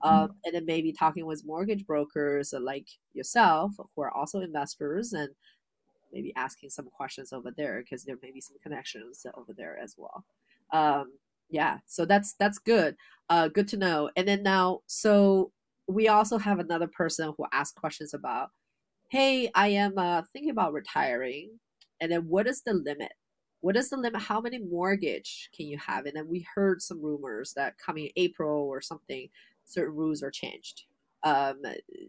[0.02, 5.28] um, and then maybe talking with mortgage brokers like yourself who are also investors and
[6.12, 9.94] maybe asking some questions over there because there may be some connections over there as
[9.98, 10.24] well
[10.72, 11.12] um,
[11.50, 12.96] yeah so that's that's good
[13.30, 14.10] uh, good to know.
[14.16, 15.52] And then now so
[15.86, 18.50] we also have another person who asked questions about
[19.08, 21.50] hey i am uh, thinking about retiring
[22.00, 23.12] and then what is the limit?
[23.60, 24.22] What is the limit?
[24.22, 26.06] How many mortgage can you have?
[26.06, 29.28] And then we heard some rumors that coming april or something
[29.64, 30.84] certain rules are changed.
[31.22, 31.62] Um,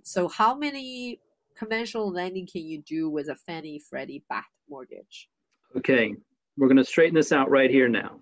[0.04, 1.20] so how many
[1.58, 5.30] conventional lending can you do with a fannie freddie backed mortgage?
[5.76, 6.16] Okay,
[6.58, 8.22] we're going to straighten this out right here now.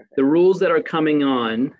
[0.00, 0.16] Perfect.
[0.16, 1.74] The rules that are coming on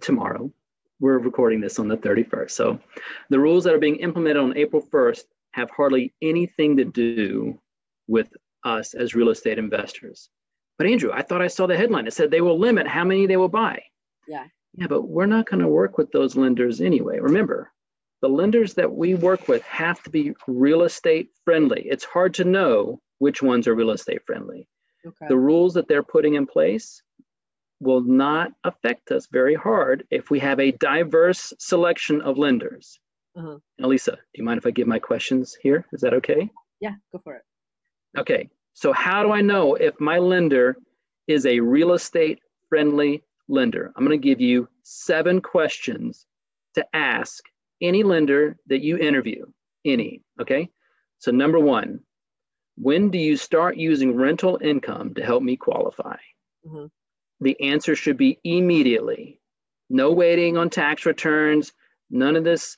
[0.00, 0.52] tomorrow,
[0.98, 2.50] we're recording this on the 31st.
[2.50, 2.80] So
[3.28, 7.60] the rules that are being implemented on April 1st have hardly anything to do
[8.08, 8.28] with
[8.64, 10.28] us as real estate investors.
[10.78, 12.06] But Andrew, I thought I saw the headline.
[12.06, 13.82] It said they will limit how many they will buy.
[14.26, 14.46] Yeah.
[14.74, 17.18] Yeah, but we're not going to work with those lenders anyway.
[17.18, 17.72] Remember,
[18.20, 21.82] the lenders that we work with have to be real estate friendly.
[21.86, 24.68] It's hard to know which ones are real estate friendly.
[25.06, 27.02] okay The rules that they're putting in place
[27.80, 33.00] will not affect us very hard if we have a diverse selection of lenders.
[33.36, 33.58] Uh-huh.
[33.78, 35.86] Now, Lisa, do you mind if I give my questions here?
[35.92, 36.50] Is that okay?
[36.80, 37.42] yeah go for it
[38.18, 40.76] Okay, so how do I know if my lender
[41.28, 43.92] is a real estate friendly lender?
[43.96, 46.26] I'm going to give you seven questions
[46.74, 47.44] to ask
[47.80, 49.46] any lender that you interview,
[49.84, 50.68] any, okay?
[51.18, 52.00] So, number one,
[52.76, 56.16] when do you start using rental income to help me qualify?
[56.66, 56.90] Mhm.
[57.40, 59.40] The answer should be immediately.
[59.88, 61.72] No waiting on tax returns,
[62.10, 62.76] none of this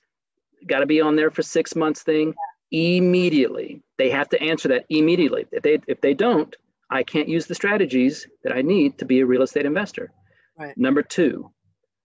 [0.67, 2.35] got to be on there for six months thing
[2.71, 3.83] immediately.
[3.99, 5.47] They have to answer that immediately.
[5.53, 6.55] If they if they don't,
[6.91, 10.11] I can't use the strategies that I need to be a real estate investor.
[10.59, 10.77] Right.
[10.77, 11.51] Number two,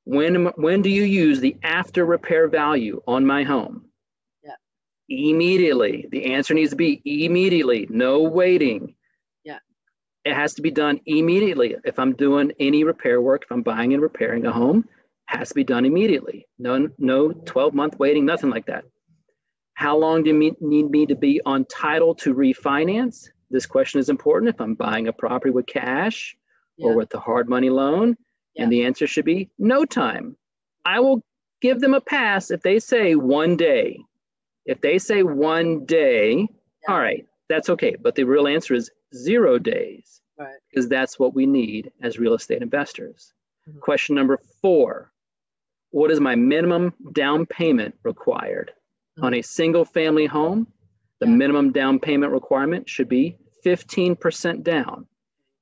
[0.04, 3.86] when when do you use the after repair value on my home?
[4.44, 4.56] Yeah.
[5.10, 6.08] Immediately.
[6.12, 7.88] The answer needs to be immediately.
[7.90, 8.96] No waiting.
[10.28, 10.32] Yeah.
[10.32, 11.76] It has to be done immediately.
[11.84, 14.88] If I'm doing any repair work, if I'm buying and repairing a home,
[15.28, 16.48] has to be done immediately.
[16.60, 18.86] No, no 12 month waiting, nothing like that.
[19.74, 23.30] How long do you need me to be on title to refinance?
[23.52, 26.36] This question is important if I'm buying a property with cash
[26.80, 28.18] or with a hard money loan.
[28.58, 30.36] And the answer should be no time.
[30.84, 31.24] I will
[31.62, 34.00] give them a pass if they say one day.
[34.66, 36.46] If they say one day, Yeah.
[36.94, 37.96] all right, that's okay.
[38.02, 42.34] But the real answer is zero days right because that's what we need as real
[42.34, 43.34] estate investors.
[43.70, 43.80] Mhm.
[43.80, 45.12] Question number four
[45.92, 48.74] What is my minimum down payment required?
[49.22, 50.68] On a single family home,
[51.20, 51.36] the Yeah.
[51.36, 55.08] minimum down payment requirement should be 15% down.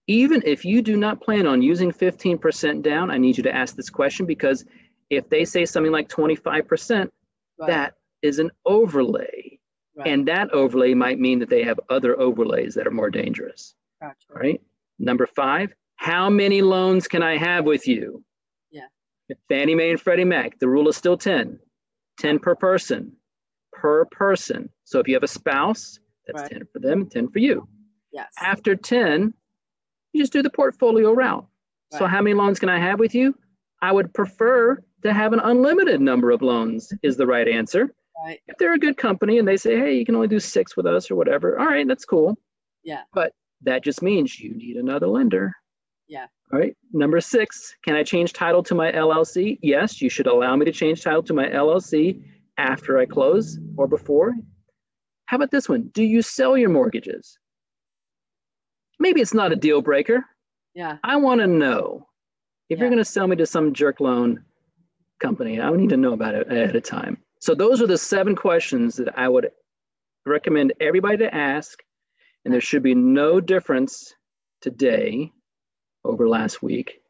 [0.08, 3.76] Even if you do not plan on using 15% down, I need you to ask
[3.76, 4.66] this question because
[5.10, 7.12] if they say something like 25%,
[7.60, 9.55] right that is an overlay.
[9.96, 10.08] Right.
[10.08, 13.76] And that overlay might mean that they have other overlays that are more dangerous.
[14.02, 14.16] gotcha.
[14.34, 14.62] All right.
[15.00, 18.24] Number five, how many loans can I have with you?
[18.72, 18.88] Yeah.
[19.50, 21.60] Fannie Mae and Freddie Mac, the rule is still 10,
[22.20, 23.14] 10 per person,
[23.72, 24.70] per person.
[24.84, 26.52] So if you have a spouse, that's Right.
[26.52, 27.68] 10 for them, 10 for you.
[28.12, 28.34] Yes.
[28.40, 29.34] After 10,
[30.14, 31.46] you just do the portfolio route.
[31.92, 33.34] So how many loans can I have with you?
[33.82, 37.94] I would prefer to have an unlimited number of loans is the right answer.
[38.24, 38.40] Right.
[38.48, 40.86] If they're a good company and they say, hey, you can only do six with
[40.86, 42.38] us or whatever, all right, that's cool.
[42.84, 43.02] Yeah.
[43.14, 45.54] But that just means you need another lender.
[46.08, 46.28] Yeah.
[46.54, 46.76] All right.
[46.94, 49.60] Number six, can I change title to my LLC?
[49.62, 52.24] Yes, you should allow me to change title to my LLC
[52.58, 54.34] after I close or before.
[55.26, 55.90] How about this one?
[55.94, 57.38] Do you sell your mortgages?
[59.00, 60.24] Maybe it's not a deal breaker.
[60.74, 60.98] Yeah.
[61.04, 62.08] I want to know
[62.70, 64.44] if you're going to sell me to some jerk loan
[65.20, 65.60] company.
[65.60, 67.18] I need to know about it ahead of time.
[67.46, 69.52] So those are the seven questions that I would
[70.26, 71.78] recommend everybody to ask,
[72.44, 74.16] and there should be no difference
[74.62, 75.32] today
[76.04, 77.02] over last week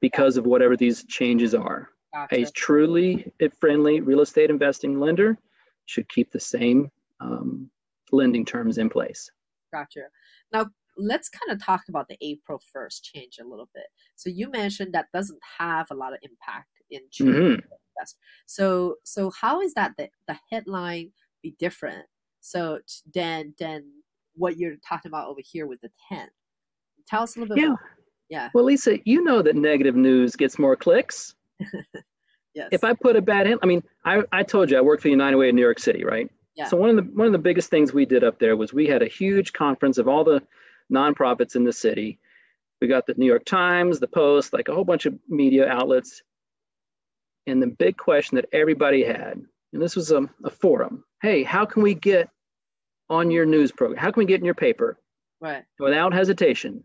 [0.00, 1.90] because of whatever these changes are.
[2.12, 2.42] Gotcha.
[2.42, 5.38] A truly friendly real estate investing lender
[5.86, 7.70] should keep the same um,
[8.10, 9.30] lending terms in place.
[9.72, 10.06] Gotcha.
[10.52, 13.86] Now let's kind of talk about the April 1st change a little bit.
[14.16, 17.62] So you mentioned that doesn't have a lot of impact in choosing Mhm.
[17.96, 18.18] Investor.
[18.46, 21.10] So so how is that the, the headline
[21.42, 22.06] be different?
[22.40, 23.84] So t- than than
[24.34, 26.28] what you're talking about over here with the 10.
[27.06, 27.68] Tell us a little bit Yeah.
[27.68, 27.90] more.
[28.28, 28.48] Yeah.
[28.54, 31.34] Well, Lisa, you know that negative news gets more clicks.
[32.54, 32.68] Yes.
[32.70, 35.08] if I put a bad hit, I mean, I, I told you I worked for
[35.08, 36.30] United Way in New York City, right?
[36.54, 36.66] Yeah.
[36.68, 38.86] So one of the one of the biggest things we did up there was we
[38.86, 40.40] had a huge conference of all the
[40.92, 42.20] nonprofits in the city.
[42.80, 46.22] We got the New York Times, the Post, like a whole bunch of media outlets.
[47.46, 51.64] And the big question that everybody had, and this was a, a forum, hey, how
[51.66, 52.28] can we get
[53.10, 53.98] on your news program?
[53.98, 54.98] How can we get in your paper
[55.40, 55.64] right.
[55.78, 56.82] without hesitation?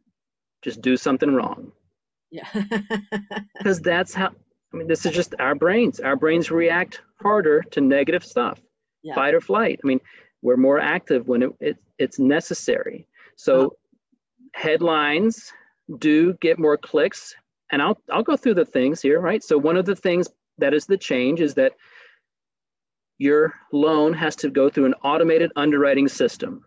[0.62, 1.72] Just do something wrong
[2.32, 2.48] Yeah.
[3.58, 4.30] because that's how
[4.74, 8.60] i mean this is just our brains our brains react harder to negative stuff
[9.02, 9.16] Yeah.
[9.16, 10.00] fight or flight i mean
[10.42, 13.70] we're more active when it, it it's necessary so Uh-huh.
[14.54, 15.52] headlines
[15.98, 17.36] do get more clicks
[17.72, 20.28] and i'll i'll go through the things here right so one of the things
[20.60, 21.74] that is the change is that
[23.18, 26.64] your loan has to go through an automated underwriting system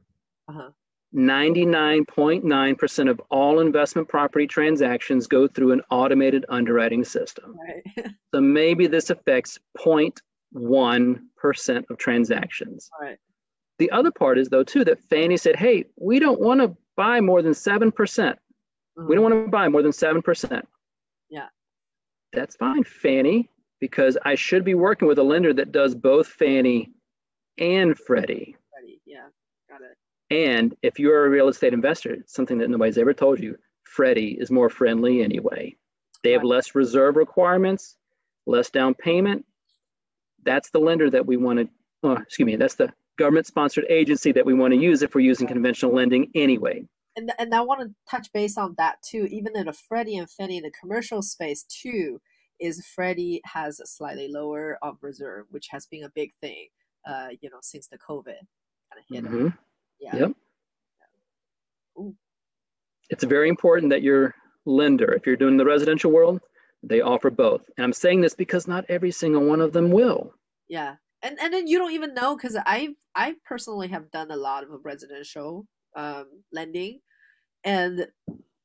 [0.48, 0.70] Uh-huh.
[1.14, 7.55] 99.9% of all investment property transactions go through an automated underwriting system.
[7.59, 7.85] Right.
[8.35, 12.88] So maybe this affects 0.1% of transactions.
[12.98, 13.18] right.
[13.78, 17.20] The other part is, though, too, that Fannie said, hey, we don't want to buy
[17.20, 18.35] more than 7%.
[19.07, 20.62] We don't want to buy more than 7%.
[21.28, 21.48] Yeah.
[22.33, 23.50] That's fine, Fannie,
[23.83, 26.92] because I should be working with a lender that does both Fannie
[27.59, 28.55] and Freddie.
[28.73, 29.01] Ready.
[29.05, 29.27] Yeah.
[29.68, 29.97] Got it.
[30.31, 34.53] And if you're a real estate investor, something that nobody's ever told you, Freddie is
[34.53, 35.75] more friendly anyway.
[36.23, 37.97] They have less reserve requirements,
[38.47, 39.45] less down payment.
[40.45, 41.68] That's the lender that we want to,
[42.05, 45.23] oh, excuse me, that's the government sponsored agency that we want to use if we're
[45.23, 46.85] using conventional lending anyway.
[47.16, 49.27] and and I want to touch base on that too.
[49.29, 52.21] Even in the Freddie and Fannie in the commercial space too,
[52.62, 56.68] is Freddie has a slightly lower of reserve, which has been a big thing,
[57.07, 58.25] uh, you know, since the COVID
[58.88, 59.25] kind of hit.
[59.25, 59.59] Mhm.
[60.01, 60.16] Yeah.
[60.16, 60.33] Yep.
[63.11, 66.40] It's very important that your lender, if you're doing the residential world,
[66.83, 67.62] they offer both.
[67.77, 70.35] And I'm saying this because not every single one of them will.
[70.68, 70.96] Yeah.
[71.22, 74.64] And and then you don't even know because I I personally have done a lot
[74.64, 77.01] of residential um, lending,
[77.64, 78.07] and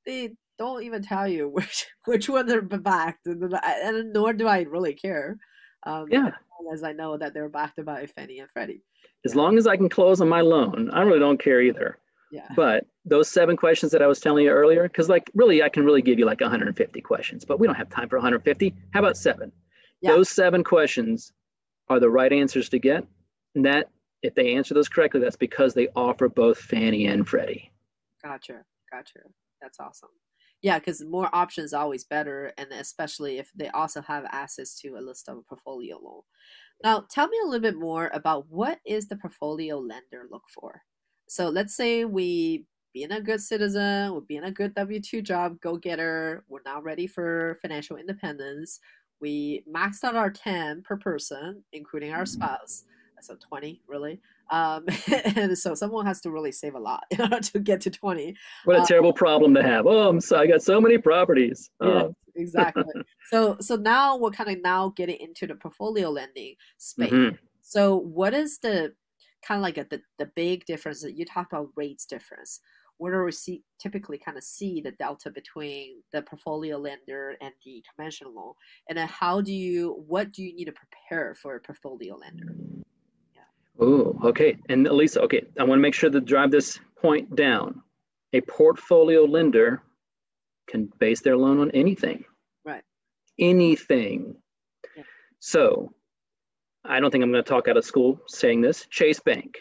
[0.05, 4.61] they don't even tell you which which ones are backed, and, and nor do I
[4.63, 5.37] really care.
[5.83, 6.27] Um, Yeah.
[6.27, 8.81] as long as I know that they're backed by Fannie and Freddie.
[9.25, 11.97] As long as I can close on my loan, I really don't care either.
[12.31, 12.47] Yeah.
[12.55, 15.85] But those seven questions that I was telling you earlier, because like really, I can
[15.85, 18.73] really give you like 150 questions, but we don't have time for 150.
[18.93, 19.51] How about seven?
[20.01, 20.11] Yeah.
[20.11, 21.31] Those seven questions
[21.89, 23.05] are the right answers to get.
[23.55, 23.89] And that,
[24.23, 27.71] if they answer those correctly, that's because they offer both Fannie and Freddie.
[28.23, 28.63] Gotcha.
[28.91, 29.19] Gotcha.
[29.61, 30.09] That's awesome.
[30.63, 34.97] Yeah, because more options are always better, and especially if they also have access to
[34.97, 36.21] a list of a portfolio loan.
[36.83, 40.81] Now, tell me a little bit more about what is the portfolio lender look for.
[41.27, 45.59] So let's say we being a good citizen, we're being a good W two job
[45.61, 48.79] go getter, we're now ready for financial independence.
[49.21, 52.41] We maxed out our ten per person, including our mm-hmm.
[52.41, 52.85] spouse.
[53.21, 54.19] So twenty, really.
[54.51, 54.85] Um,
[55.35, 58.35] and so someone has to really save a lot in order to get to twenty.
[58.65, 59.85] What a Uh, terrible problem to have.
[59.87, 61.69] Oh, I'm so, I got so many properties.
[61.81, 62.83] Yeah, Oh, exactly.
[63.31, 67.11] so so now we're kind of now getting into the portfolio lending space.
[67.11, 67.37] mhm.
[67.61, 68.93] So what is the
[69.45, 72.59] kind of like a, the the big difference that you talked about rates difference.
[72.99, 77.53] Where do we see typically kind of see the delta between the portfolio lender and
[77.63, 78.53] the conventional loan,
[78.89, 82.55] and then how do you what do you need to prepare for a portfolio lender?
[83.79, 84.57] Oh, okay.
[84.69, 87.81] And Lisa, okay, I want to make sure to drive this point down.
[88.33, 89.81] A portfolio lender
[90.67, 92.25] can base their loan on anything.
[92.65, 92.83] Right.
[93.39, 94.35] Anything.
[94.95, 95.03] Yeah.
[95.39, 95.93] So
[96.83, 98.85] I don't think I'm going to talk out of school saying this.
[98.89, 99.59] Chase Bank,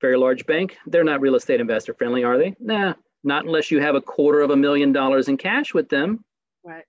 [0.00, 0.76] very large bank.
[0.86, 2.54] They're not real estate investor friendly, are they?
[2.60, 6.24] Nah, not unless you have a quarter of a million dollars in cash with them.
[6.64, 6.84] Right.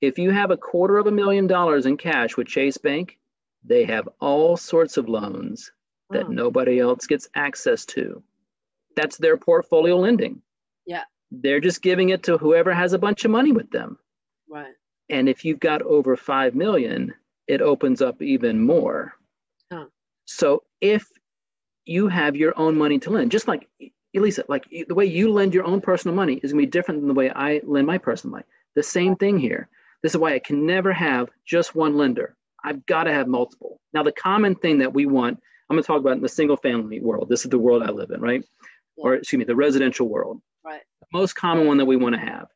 [0.00, 3.18] If you have a quarter of a million dollars in cash with Chase Bank,
[3.64, 5.72] they have all sorts of loans
[6.10, 8.22] that Oh, nobody else gets access to.
[8.96, 10.42] That's their portfolio lending.
[10.86, 11.04] Yeah.
[11.30, 13.98] They're just giving it to whoever has a bunch of money with them.
[14.48, 14.74] right.
[15.10, 17.12] And if you've got over 5 million,
[17.46, 19.12] it opens up even more.
[19.70, 19.86] Huh.
[20.24, 21.06] So if
[21.84, 23.68] you have your own money to lend, just like
[24.16, 27.08] Elisa, like the way you lend your own personal money is gonna be different than
[27.08, 28.46] the way I lend my personal money.
[28.76, 29.68] The same thing here.
[30.02, 32.34] This is why I can never have just one lender.
[32.64, 33.80] I've got to have multiple.
[33.92, 37.00] Now, the common thing that we want, I'm gonna talk about in the single family
[37.00, 37.28] world.
[37.28, 38.44] This is the world I live in, right?
[38.96, 40.40] Or excuse me, the residential world.
[40.64, 40.82] Right.
[41.00, 42.48] The most common one that we want to have.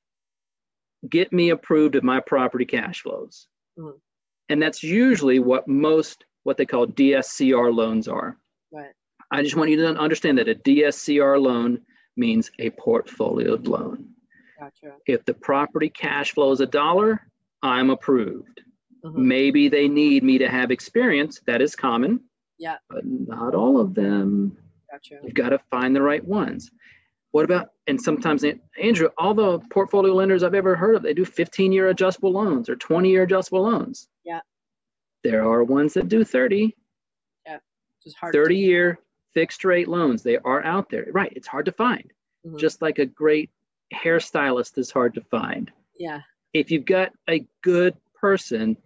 [1.08, 3.48] Get me approved of my property cash flows.
[3.78, 4.00] Mhm.
[4.48, 8.38] And that's usually what most what they call DSCR loans are.
[8.72, 8.92] Right.
[9.30, 11.84] I just want you to understand that a DSCR loan
[12.16, 14.14] means a portfolio loan.
[14.58, 14.96] Gotcha.
[15.06, 17.20] If the property cash flow is a dollar,
[17.62, 18.62] I'm approved.
[19.04, 19.14] Mhm.
[19.14, 21.40] Maybe they need me to have experience.
[21.46, 22.27] That is common.
[22.58, 22.76] Yeah.
[22.90, 24.56] But not all of them.
[24.90, 25.18] Gotcha.
[25.22, 26.70] You've got to find the right ones.
[27.30, 28.44] What about, and sometimes,
[28.82, 32.68] Andrew, all the portfolio lenders I've ever heard of, they do 15 year adjustable loans
[32.68, 34.08] or 20 year adjustable loans.
[34.24, 34.40] Yeah.
[35.24, 36.74] There are ones that do 30,
[37.46, 37.58] Yeah.
[38.02, 38.32] Just hard.
[38.32, 38.98] 30 to, year
[39.34, 40.22] fixed rate loans.
[40.22, 41.06] They are out there.
[41.12, 41.32] Right.
[41.36, 42.10] It's hard to find.
[42.46, 42.58] Mhm.
[42.58, 43.50] Just like a great
[43.92, 45.70] hairstylist is hard to find.
[45.98, 46.22] Yeah.
[46.54, 48.76] If you've got a good person,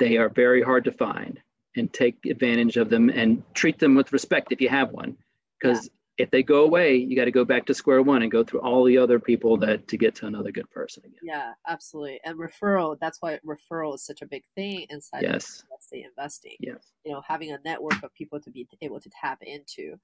[0.00, 1.40] they are very hard to find
[1.76, 5.16] and take advantage of them and treat them with respect if you have one.
[5.60, 8.44] Because if they go away, you got to go back to square one and go
[8.44, 11.18] through all the other people that to get to another good person again.
[11.22, 11.52] Yeah.
[11.66, 12.20] Absolutely.
[12.24, 12.96] And referral.
[13.00, 15.64] That's why referral is such a big thing inside of Yes.
[15.68, 16.56] real estate investing.
[16.60, 16.92] Yes.
[17.04, 19.94] You know, having a network of people to be able to tap into.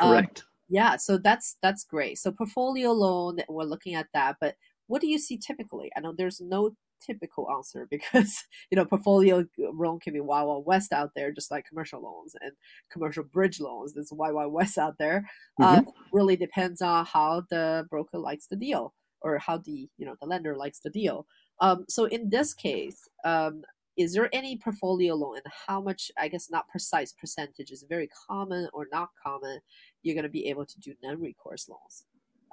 [0.00, 0.44] Um, Correct.
[0.68, 0.96] yeah.
[0.96, 2.18] So that's that's great.
[2.18, 4.36] So portfolio loan, we're looking at that.
[4.40, 4.54] But
[4.86, 5.90] what do you see typically?
[5.96, 10.66] I know there's no typical answer because you know portfolio loan can be wild wild
[10.66, 12.52] west out there, just like commercial loans and
[12.90, 13.94] commercial bridge loans.
[13.94, 15.28] There's wild wild west out there.
[15.60, 15.82] Uh,
[16.12, 20.26] really depends on how the broker likes the deal or how the you know the
[20.26, 21.26] lender likes the deal.
[21.60, 23.62] Um, so in this case, um,
[23.96, 26.10] is there any portfolio loan and how much?
[26.18, 29.60] I guess not precise percentage is very common or not common.
[30.02, 32.04] You're going to be able to do non-recourse loans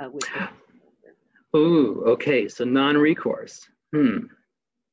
[0.02, 0.24] uh, with.
[1.56, 2.48] Ooh, okay.
[2.48, 3.68] So non-recourse.
[3.94, 4.26] Hmm.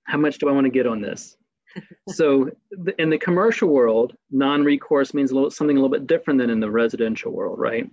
[0.04, 1.36] How much do I want to get on this?
[2.08, 2.50] so
[2.98, 6.60] in the commercial world, non-recourse means a little, something a little bit different than in
[6.60, 7.88] the residential world, right?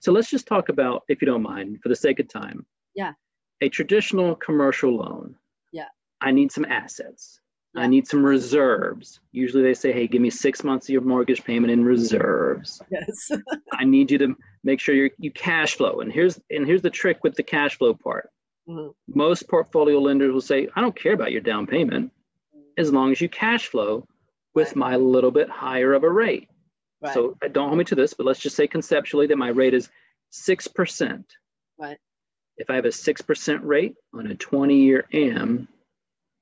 [0.00, 2.66] So let's just talk about, if you don't mind, for the sake of time.
[2.94, 3.12] Yeah.
[3.60, 5.34] A traditional commercial loan.
[5.72, 5.88] Yeah.
[6.20, 7.40] I need some assets.
[7.74, 9.20] I need some reserves.
[9.32, 12.82] Usually they say, hey, give me six months of your mortgage payment in reserves.
[12.90, 13.30] yes.
[13.72, 16.00] I need you to make sure you you cash flow.
[16.00, 18.28] And here's and here's the trick with the cash flow part.
[18.68, 18.94] Mhm.
[19.08, 22.12] Most portfolio lenders will say, I don't care about your down payment
[22.78, 24.06] as long as you cash flow
[24.54, 24.76] with Right.
[24.76, 26.48] my little bit higher of a rate.
[27.00, 27.12] Right.
[27.14, 29.90] So don't hold me to this, but let's just say conceptually that my rate is
[30.30, 31.26] six percent.
[31.78, 31.98] Right.
[32.56, 35.66] If I have a six percent rate on a 20-year AM,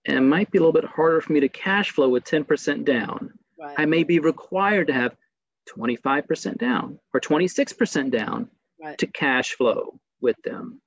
[0.05, 2.85] and it might be a little bit harder for me to cash flow with 10%
[2.85, 3.33] down.
[3.59, 3.75] right.
[3.79, 5.17] I may be required to have
[5.69, 8.51] 25% down or 26% down
[8.83, 8.97] right.
[8.99, 10.81] to cash flow with them.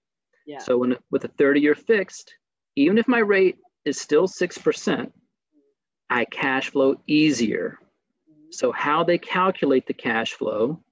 [0.46, 0.60] Yeah.
[0.60, 2.34] So when, with a 30 year fixed,
[2.76, 5.12] even if my rate is still 6%,
[6.10, 7.80] I cash flow easier.
[8.52, 10.84] So how they calculate the cash flow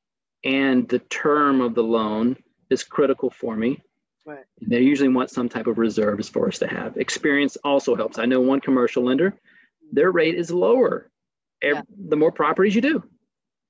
[0.44, 2.38] and the term of the loan
[2.70, 3.82] is critical for me.
[4.26, 4.44] Right.
[4.62, 6.98] They usually want some type of reserves for us to have.
[6.98, 8.18] Experience also helps.
[8.20, 9.34] I know one commercial lender,
[9.92, 11.12] their rate is lower.
[11.62, 11.82] Ev- Yeah.
[12.10, 13.04] The more properties you do,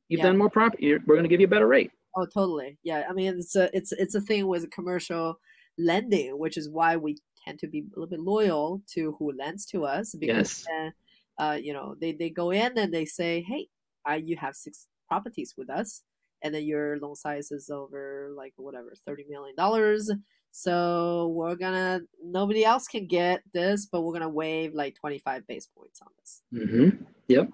[0.08, 0.28] you've Yeah.
[0.28, 0.94] done more property.
[0.94, 1.92] We're going to give you a better rate.
[2.16, 2.78] Oh, totally.
[2.84, 3.06] Yeah.
[3.10, 5.36] I mean, it's a it's it's a thing with commercial
[5.78, 9.66] lending, which is why we tend to be a little bit loyal to who lends
[9.68, 10.66] to us because Yes.
[10.70, 10.94] then,
[11.40, 13.68] uh, you know, they they go in and they say, hey,
[14.06, 16.04] I you have six properties with us,
[16.44, 20.12] and then your loan size is over like whatever thirty million dollars.
[20.52, 25.48] So we're gonna nobody else can get this, but we're gonna waive like twenty five
[25.48, 26.42] base points on this.
[26.52, 26.90] hmm
[27.28, 27.50] Yep.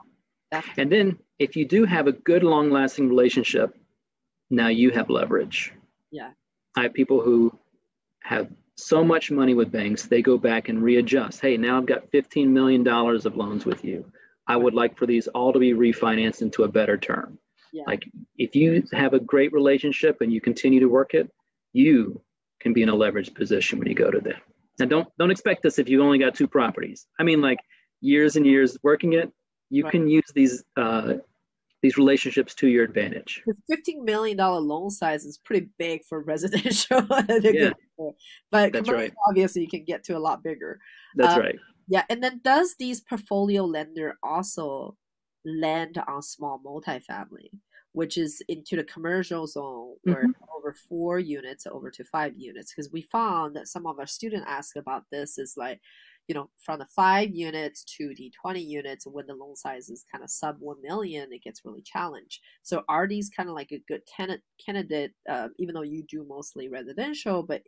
[0.77, 3.77] And then if you do have a good long lasting relationship,
[4.49, 5.73] now you have leverage.
[6.11, 6.31] Yeah.
[6.75, 7.51] I have people who
[8.27, 11.39] have so much money with banks, they go back and readjust.
[11.39, 14.05] Hey, now I've got $15 million of loans with you.
[14.45, 17.39] I would like for these all to be refinanced into a better term.
[17.71, 17.83] Yeah.
[17.87, 21.31] Like if you have a great relationship and you continue to work it,
[21.73, 22.21] you
[22.59, 24.39] can be in a leveraged position when you go to them.
[24.79, 27.07] Now don't don't expect this if you've only got two properties.
[27.19, 27.59] I mean like
[28.01, 29.31] years and years working it,
[29.69, 29.91] you Right.
[29.91, 31.15] can use these uh,
[31.83, 33.41] these relationships to your advantage.
[33.45, 37.05] The fifteen million dollar loan size is pretty big for residential.
[37.29, 37.71] Yeah.
[38.51, 39.13] but That's right.
[39.29, 40.79] obviously you can get to a lot bigger.
[41.15, 41.55] That's Uh, right.
[41.89, 44.97] Yeah, and then does these portfolio lender also
[45.45, 47.49] lend on small multifamily,
[47.93, 50.25] which is into the commercial zone where
[50.57, 52.73] over four units over to five units?
[52.73, 55.79] Because we found that some of our students ask about this is like,
[56.27, 60.03] you know, from the five units to the 20 units, when the loan size is
[60.11, 62.41] kind of sub 1 million, it gets really challenged.
[62.63, 66.25] So are these kind of like a good tenant candidate, uh, even though you do
[66.27, 67.61] mostly residential, but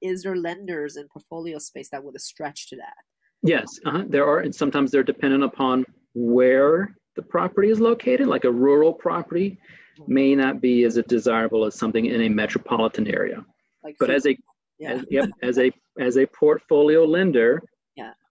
[0.00, 2.94] is there lenders in portfolio space that would stretch to that?
[3.42, 4.04] Yes, uh-huh.
[4.08, 5.84] there are, and sometimes they're dependent upon
[6.14, 8.28] where the property is located.
[8.28, 9.58] Like a rural property
[10.06, 13.44] may not be as desirable as something in a metropolitan area.
[13.82, 14.36] Like But as a
[14.78, 14.92] yeah.
[14.92, 17.62] as, yep, as a as a portfolio lender.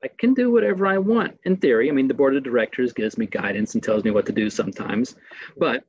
[0.05, 1.89] I can do whatever I want in theory.
[1.89, 4.51] I mean, the board of directors gives me guidance and tells me what to do
[4.51, 5.15] sometimes,
[5.57, 5.83] but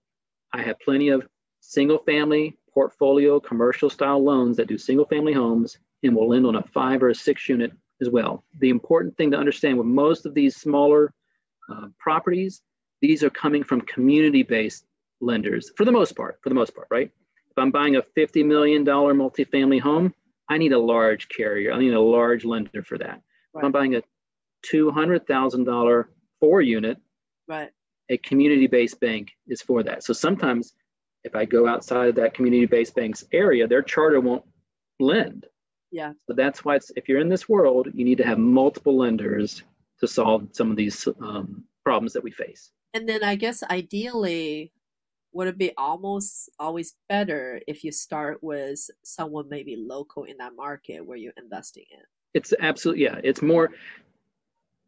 [0.55, 1.29] I have plenty of
[1.61, 6.57] single family portfolio commercial style loans that do single family homes and will lend on
[6.57, 8.43] a five or a six unit as well.
[8.59, 11.13] The important thing to understand with most of these smaller
[11.71, 12.63] uh, properties,
[13.03, 14.87] these are coming from community based
[15.21, 17.11] lenders for the most part, for the most part, right?
[17.51, 20.15] If I'm buying a $50 million multifamily home,
[20.49, 21.75] I need a large carrier.
[21.75, 23.21] I need a large lender for that.
[23.57, 24.03] If I'm buying a
[24.73, 26.05] $200,000
[26.41, 26.99] four unit,
[27.49, 27.71] Right.
[28.09, 30.03] a community based bank is for that.
[30.03, 30.75] So sometimes
[31.25, 34.45] if I go outside of that community based bank's area, their charter won't
[35.01, 35.47] lend.
[35.93, 36.13] Yeah.
[36.27, 39.63] So that's why it's, if you're in this world, you need to have multiple lenders
[40.01, 42.71] to solve some of these um, problems that we face.
[42.95, 44.73] And then I guess ideally,
[45.33, 50.57] would it be almost always better if you start with someone maybe local in that
[50.57, 52.03] market where you're investing in?
[52.37, 53.71] It's absolutely, yeah, it's more,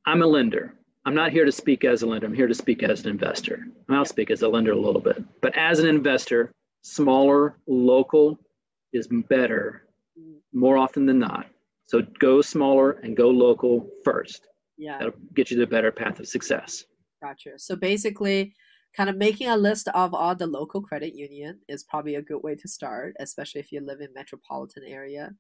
[0.05, 0.75] I'm a lender.
[1.07, 2.27] I'm not here to speak as a lender.
[2.27, 3.67] I'm here to speak as an investor.
[3.89, 5.25] And I'll speak as a lender a little bit.
[5.41, 8.39] But as an investor, smaller, local
[8.93, 9.85] is better
[10.53, 11.47] more often than not.
[11.87, 14.49] So go smaller and go local first.
[14.77, 16.85] Yeah, That'll get you to a better path of success.
[17.23, 17.59] gotcha.
[17.59, 18.53] So basically,
[18.95, 22.43] kind of making a list of all the local credit union is probably a good
[22.43, 25.33] way to start, especially if you live in metropolitan area.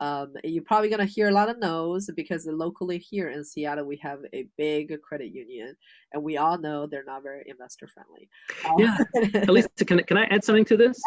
[0.00, 3.96] Um, you're probably gonna hear a lot of no's because locally here in Seattle we
[3.98, 5.76] have a big credit union,
[6.12, 8.28] and we all know they're not very investor friendly.
[8.78, 8.96] Yeah,
[9.34, 11.00] At least, can, can I add something to this?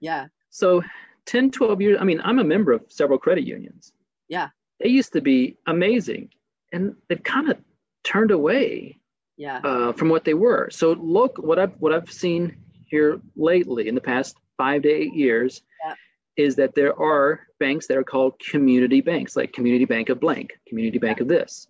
[0.00, 0.82] yeah, So
[1.26, 3.92] 10, 12 years, I mean, I'm a member of several credit unions.
[4.28, 4.48] Yeah.
[4.80, 6.30] They used to be amazing
[6.72, 7.58] and they've kind of
[8.04, 8.98] turned away
[9.36, 10.68] yeah, uh, from what they were.
[10.70, 15.14] So look, what I've, what I've seen here lately in the past five to eight
[15.14, 15.94] years Yeah.
[16.38, 20.52] Is that there are banks that are called community banks, like Community Bank of blank,
[20.68, 21.66] Community Bank of this.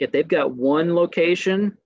[0.00, 1.78] If they've got one location,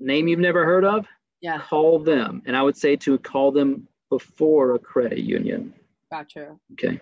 [0.00, 1.06] name you've never heard of,
[1.42, 1.58] yeah.
[1.58, 2.42] call them.
[2.46, 5.74] And I would say to call them before a credit union.
[6.10, 6.56] Gotcha.
[6.72, 7.00] Okay.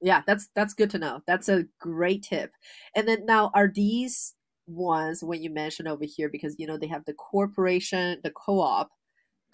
[0.00, 1.22] Yeah, that's that's good to know.
[1.26, 2.50] That's a great tip.
[2.94, 4.34] And then now are these
[4.66, 8.90] ones when you mentioned over here because you know they have the corporation, the co-op,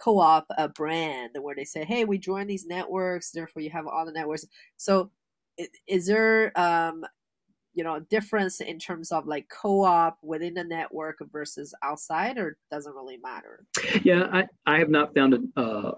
[0.03, 4.05] co-op a brand where they say, "Hey, we join these networks, therefore you have all
[4.07, 4.46] the networks."
[4.76, 5.11] So
[5.86, 7.05] is there um
[7.74, 12.57] you know a difference in terms of like co-op within the network versus outside or
[12.70, 13.64] doesn't really matter?
[14.03, 15.92] Yeah, I, I have not found a, uh,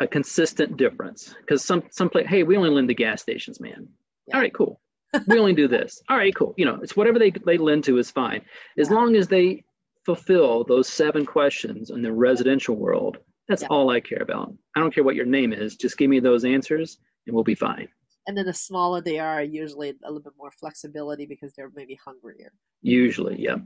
[0.00, 3.88] a consistent difference because some some play, hey, we only lend to gas stations, man.
[4.26, 4.36] Yeah.
[4.36, 4.80] All right, cool.
[5.28, 6.02] we only do this.
[6.08, 6.54] All right, cool.
[6.56, 8.42] You know, it's whatever they they lend to is fine
[8.78, 8.96] as Yeah.
[8.96, 9.64] long as they
[10.06, 13.18] fulfill those seven questions in the residential world.
[13.48, 13.68] That's Yeah.
[13.70, 14.56] all I care about.
[14.76, 15.76] I don't care what your name is.
[15.76, 17.88] Just give me those answers, and we'll be fine.
[18.28, 21.98] And then the smaller they are, usually a little bit more flexibility because they're maybe
[22.04, 22.52] hungrier.
[22.82, 23.56] Usually, yeah.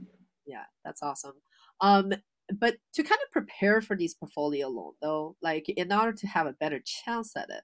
[0.45, 1.33] Yeah, that's awesome.
[1.79, 2.11] Um,
[2.59, 6.47] but to kind of prepare for these portfolio loan though, like in order to have
[6.47, 7.63] a better chance at it,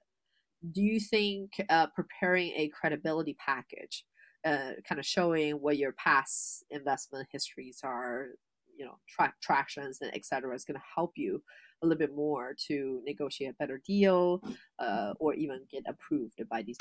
[0.72, 4.04] do you think uh, preparing a credibility package,
[4.44, 8.30] uh, kind of showing what your past investment histories are,
[8.78, 11.42] you know, track tractions and et cetera, is going to help you
[11.82, 14.42] a little bit more to negotiate a better deal,
[14.78, 16.78] uh, or even get approved by these?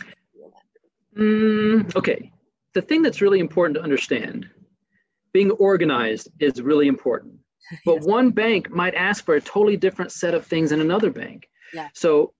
[1.17, 2.31] Mm, okay.
[2.73, 4.47] The thing that's really important to understand,
[5.33, 7.35] being organized is really important.
[7.85, 8.05] But Yes.
[8.05, 11.49] one bank might ask for a totally different set of things in another bank.
[11.73, 11.89] Yeah.
[11.93, 12.33] So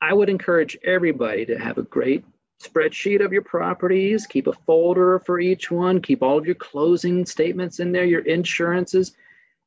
[0.00, 2.24] I would encourage everybody to have a great
[2.62, 7.26] spreadsheet of your properties, keep a folder for each one, keep all of your closing
[7.26, 9.12] statements in there, your insurances.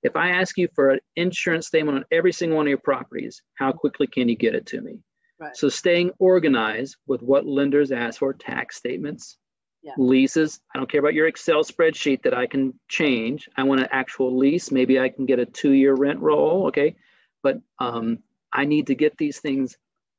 [0.04, 3.42] If I ask you for an insurance statement on every single one of your properties,
[3.56, 5.00] how quickly can you get it to me?
[5.40, 5.56] Right.
[5.56, 9.38] So staying organized with what lenders ask for, tax statements,
[9.82, 9.94] Yeah.
[9.98, 10.60] leases.
[10.74, 13.50] I don't care about your Excel spreadsheet that I can change.
[13.58, 14.72] I want an actual lease.
[14.72, 16.68] Maybe I can get a two-year rent roll.
[16.68, 16.96] Okay.
[17.44, 18.20] But um,
[18.54, 19.78] I need to get these things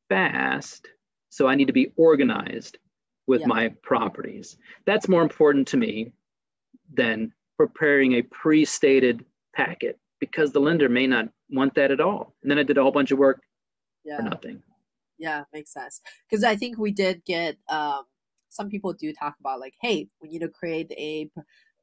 [0.08, 0.86] fast.
[1.36, 2.78] So I need to be organized
[3.26, 3.48] with Yeah.
[3.48, 4.56] my properties.
[4.86, 6.12] That's more important to me
[6.94, 9.22] than preparing a pre-stated
[9.54, 12.34] packet because the lender may not want that at all.
[12.40, 13.42] And then I did a whole bunch of work
[14.02, 14.16] Yeah.
[14.16, 14.62] for nothing.
[15.18, 16.00] Yeah, makes sense.
[16.26, 18.04] Because I think we did get um,
[18.48, 21.30] some people do talk about like, hey, we need to create a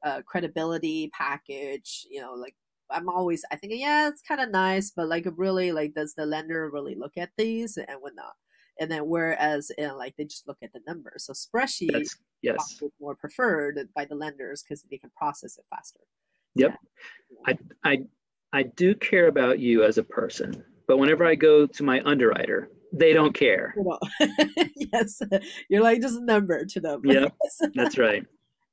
[0.04, 2.08] uh, credibility package.
[2.10, 2.56] You know, like
[2.90, 6.26] I'm always I think yeah, it's kind of nice, but like really, like does the
[6.26, 8.34] lender really look at these and whatnot?
[8.80, 11.26] And then whereas in, like they just look at the numbers.
[11.26, 12.80] So spreadsheet That's yes.
[12.82, 16.00] is more preferred by the lenders because they can process it faster.
[16.56, 16.76] Yep.
[17.48, 17.98] I, I,
[18.52, 22.70] I do care about you as a person, but whenever I go to my underwriter,
[22.92, 23.76] they don't care.
[24.76, 25.20] Yes,
[25.70, 27.02] you're like just a number to them.
[27.06, 27.34] Yep.
[27.74, 28.24] That's right.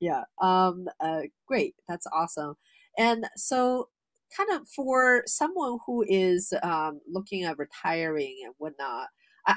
[0.01, 2.55] yeah um uh great that's awesome
[2.99, 3.89] and so
[4.37, 9.09] kind of for someone who is um looking at retiring and whatnot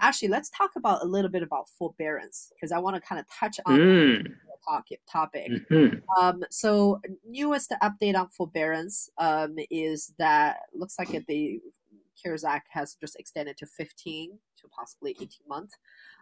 [0.01, 3.27] actually let's talk about a little bit about forbearance because i want to kind of
[3.27, 6.01] touch on Mm, the topic topic mhm.
[6.19, 11.59] um so newest update on forbearance um is that looks like the
[12.21, 15.75] cares act has just extended to 15 to possibly 18 months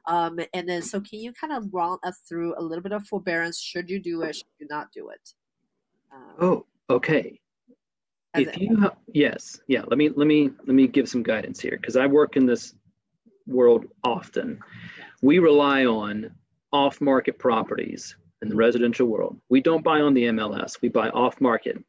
[0.05, 3.05] um, and then, so can you kind of run us through a little bit of
[3.05, 3.59] forbearance?
[3.59, 4.37] Should you do it?
[4.37, 5.33] Should you not do it?
[6.11, 7.39] Um, Oh, okay.
[8.33, 9.81] If you, yes, yeah.
[9.87, 12.75] Let me let me let me give some guidance here because I work in this
[13.47, 14.59] world often.
[15.21, 16.31] We rely on
[16.71, 19.39] off-market properties in the residential world.
[19.49, 20.81] We don't buy on the MLS.
[20.81, 21.83] We buy off-market.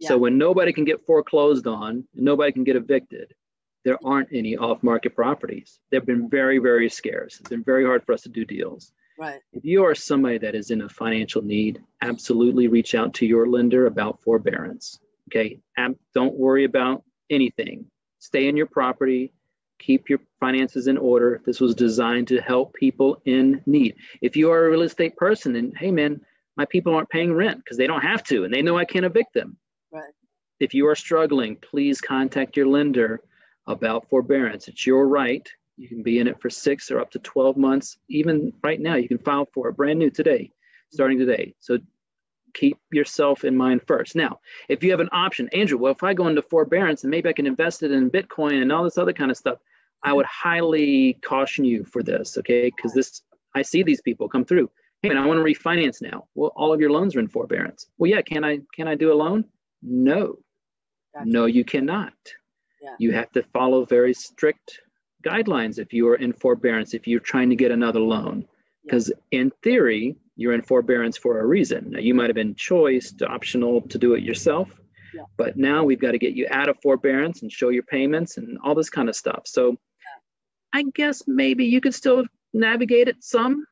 [0.00, 3.34] So when nobody can get foreclosed on, nobody can get evicted,
[3.84, 5.78] there aren't any off-market properties.
[5.90, 7.38] They've been very, very scarce.
[7.38, 8.92] It's been very hard for us to do deals.
[9.18, 9.40] right.
[9.52, 13.46] If you are somebody that is in a financial need, absolutely reach out to your
[13.46, 14.98] lender about forbearance.
[15.28, 15.60] Okay.
[16.14, 17.86] Don't worry about anything.
[18.18, 19.32] Stay in your property,
[19.82, 21.42] keep your finances in order.
[21.44, 23.96] This was designed to help people in need.
[24.20, 26.20] If you are a real estate person and, hey, man,
[26.56, 29.04] my people aren't paying rent because they don't have to and they know I can't
[29.04, 29.56] evict them.
[29.90, 30.12] Right.
[30.60, 33.20] If you are struggling, please contact your lender
[33.66, 34.68] about forbearance.
[34.68, 35.48] It's your right.
[35.76, 37.98] You can be in it for six or up to 12 months.
[38.08, 40.52] Even right now, you can file for it brand new today,
[40.90, 41.54] starting today.
[41.58, 41.78] So
[42.54, 44.14] keep yourself in mind first.
[44.14, 47.28] Now, if you have an option, Andrew, well, if I go into forbearance and maybe
[47.28, 49.58] I can invest it in Bitcoin and all this other kind of stuff,
[50.04, 52.70] I would highly caution you for this, okay?
[52.74, 53.22] Because this,
[53.54, 54.70] I see these people come through.
[55.02, 56.26] Hey, man, I want to refinance now.
[56.34, 57.86] Well, all of your loans are in forbearance.
[57.98, 59.44] Well, yeah, can I can I do a loan?
[59.82, 60.38] No,
[61.14, 61.28] Gotcha.
[61.28, 62.12] no, you cannot.
[62.80, 62.94] Yeah.
[62.98, 64.80] You have to follow very strict
[65.24, 68.46] guidelines if you are in forbearance, if you're trying to get another loan.
[68.84, 71.90] Because in theory, you're in forbearance for a reason.
[71.90, 74.68] Now, you might have been choiced, optional to do it yourself,
[75.14, 75.22] Yeah.
[75.36, 78.58] but now we've got to get you out of forbearance and show your payments and
[78.64, 79.42] all this kind of stuff.
[79.46, 79.76] So
[80.72, 83.64] I guess maybe you could still navigate it some.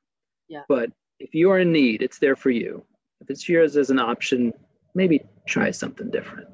[0.49, 0.63] Yeah.
[0.69, 2.85] But if you are in need, it's there for you.
[3.21, 4.53] If it's yours as an option,
[4.95, 6.49] maybe try something different.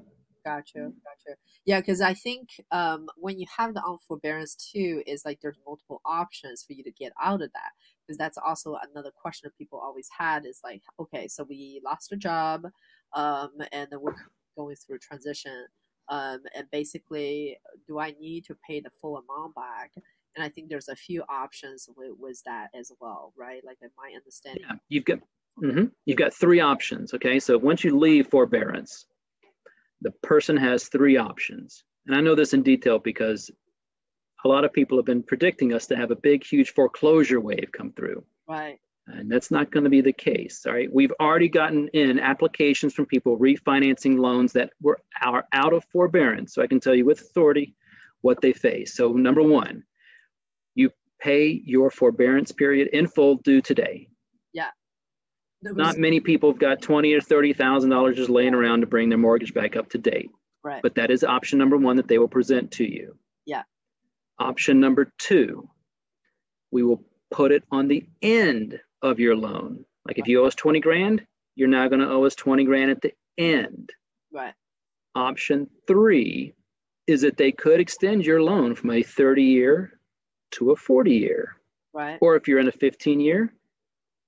[0.44, 1.36] Gotcha, gotcha.
[1.64, 5.58] Yeah, because I think um, when you have the on forbearance too, is like there's
[5.66, 7.70] multiple options for you to get out of that.
[8.06, 12.12] Because that's also another question that people always had is like, okay, so we lost
[12.12, 12.66] a job,
[13.14, 14.14] um, and then we're
[14.56, 15.66] going through transition,
[16.08, 19.92] um, and basically, do I need to pay the full amount back?
[20.36, 23.64] And I think there's a few options with, with that as well, right?
[23.64, 24.64] Like in my understanding.
[24.68, 25.18] Yeah, you've got
[25.62, 25.90] mhm.
[26.04, 27.14] you've got three options.
[27.14, 29.06] Okay, so once you leave forbearance,
[30.02, 33.50] the person has three options, and I know this in detail because
[34.44, 37.70] a lot of people have been predicting us to have a big, huge foreclosure wave
[37.72, 38.78] come through, Right.
[39.06, 40.66] and that's not going to be the case.
[40.66, 45.72] All right, we've already gotten in applications from people refinancing loans that were are out
[45.72, 47.74] of forbearance, so I can tell you with authority
[48.20, 48.94] what they face.
[48.94, 49.82] So number one,
[51.20, 54.08] pay your forbearance period in full due today.
[54.52, 54.70] Yeah.
[55.62, 58.86] was- Not many people have got twenty or thirty thousand dollars just laying around to
[58.86, 60.30] bring their mortgage back up to date.
[60.62, 60.82] right.
[60.82, 63.16] But that is option number one that they will present to you.
[63.46, 63.62] Yeah.
[64.38, 65.68] Option number two,
[66.70, 69.84] we will put it on the end of your loan.
[70.06, 72.90] Like if you owe us twenty grand, you're now going to owe us twenty grand
[72.90, 73.90] at the end.
[74.32, 74.54] right.
[75.14, 76.52] Option three
[77.06, 79.95] is that they could extend your loan from a 30 year
[80.56, 81.56] to a 40 year.
[81.92, 82.18] Right.
[82.20, 83.52] Or if you're in a 15 year,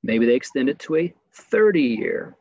[0.02, 2.34] maybe they extend it to a 30 year.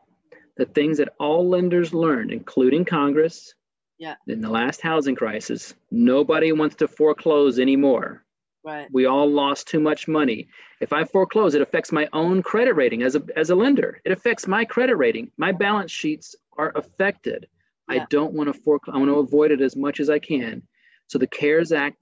[0.58, 3.54] The things that all lenders learned, including Congress,
[4.00, 4.16] Yeah.
[4.28, 8.24] in the last housing crisis, nobody wants to foreclose anymore.
[8.64, 8.88] Right.
[8.92, 10.50] We all lost too much money.
[10.82, 14.02] If I foreclose, it affects my own credit rating as a, as a lender.
[14.04, 15.32] It affects my credit rating.
[15.38, 17.48] My balance sheets are affected.
[17.90, 18.94] I don't want to foreclose.
[18.96, 20.64] I want to avoid it as much as I can.
[21.08, 21.98] So the CARES Act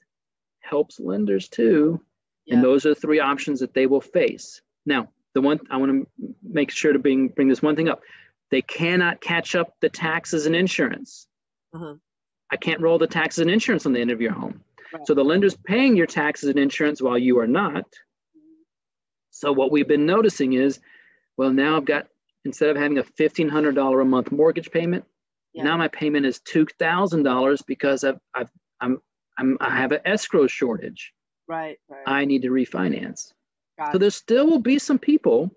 [0.70, 2.01] helps lenders too.
[2.45, 2.55] Yeah.
[2.55, 4.61] And those are the three options that they will face.
[4.86, 8.01] Now, the one I want to make sure to bring, bring this one thing up.
[8.51, 11.28] They cannot catch up the taxes and insurance.
[11.74, 11.95] Uh-huh.
[12.51, 14.61] I can't roll the taxes and insurance on the end of your home.
[14.93, 15.05] Right.
[15.07, 17.86] So the lender's paying your taxes and insurance while you are not.
[19.32, 20.80] So what we've been noticing is,
[21.38, 22.07] well, now I've got
[22.45, 25.03] instead of having a fifteen hundred dollar a month mortgage payment,
[25.53, 25.63] Yeah.
[25.63, 28.49] now my payment is two thousand dollars because I've, I've
[28.80, 28.99] I'm
[29.38, 31.13] I'm I have an escrow shortage.
[31.47, 31.77] Right.
[31.89, 32.03] Right.
[32.05, 33.33] I need to refinance.
[33.77, 33.99] Got So it.
[33.99, 35.51] there still will be some people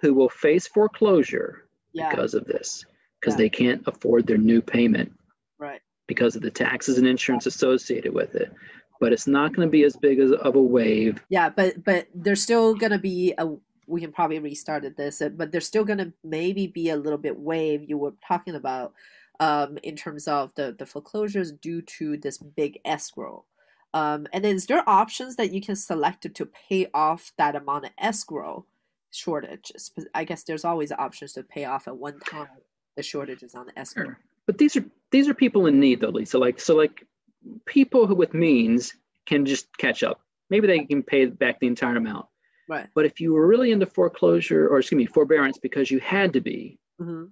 [0.00, 2.10] who will face foreclosure yeah.
[2.10, 2.84] because of this,
[3.20, 3.38] because Yeah.
[3.38, 5.12] they can't afford their new payment
[5.58, 5.80] Right.
[6.06, 8.52] because of the taxes and insurance associated with it.
[9.00, 11.22] But it's not going to be as big as of a wave.
[11.28, 13.54] Yeah, but but there's still gonna be a.
[13.88, 17.38] We can probably restart at this, but there's still gonna maybe be a little bit
[17.38, 18.94] wave you were talking about,
[19.40, 23.44] um, in terms of the the foreclosures due to this big escrow.
[23.94, 27.86] Um, and then is there options that you can select to, pay off that amount
[27.86, 28.66] of escrow
[29.10, 29.72] shortage?
[30.14, 32.48] I guess there's always options to pay off at one time
[32.96, 34.04] the shortages on the escrow.
[34.04, 34.18] Sure.
[34.46, 36.38] But these are these are people in need though, Lisa.
[36.38, 37.06] Like so like
[37.64, 40.20] people who with means can just catch up.
[40.50, 42.26] Maybe they can pay back the entire amount.
[42.68, 42.88] Right.
[42.94, 46.40] But if you were really into foreclosure or excuse me, forbearance because you had to
[46.40, 47.26] be, hmm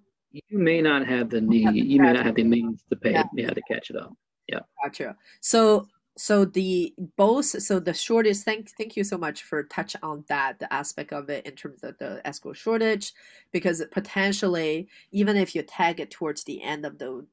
[0.48, 3.12] you may not have the need, the you may not have the means to pay
[3.12, 3.20] Yeah.
[3.22, 4.12] it, yeah, to catch it up.
[4.48, 4.60] Yeah.
[4.82, 5.16] Gotcha.
[5.40, 10.24] So so the both so the shortage thank thank you so much for touch on
[10.28, 13.12] that the aspect of it in terms of the escrow shortage
[13.50, 17.26] because potentially even if you tag it towards the end of the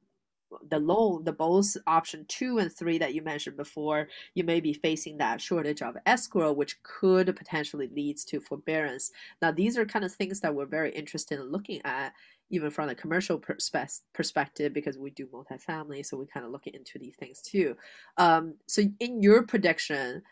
[0.68, 4.72] the loan the both option two and three that you mentioned before you may be
[4.74, 10.04] facing that shortage of escrow which could potentially leads to forbearance now these are kind
[10.04, 12.12] of things that we're very interested in looking at
[12.52, 16.66] even from a commercial perspe- perspective because we do multifamily so we kind of look
[16.66, 17.76] into these things too.
[18.16, 20.22] Um, so in your prediction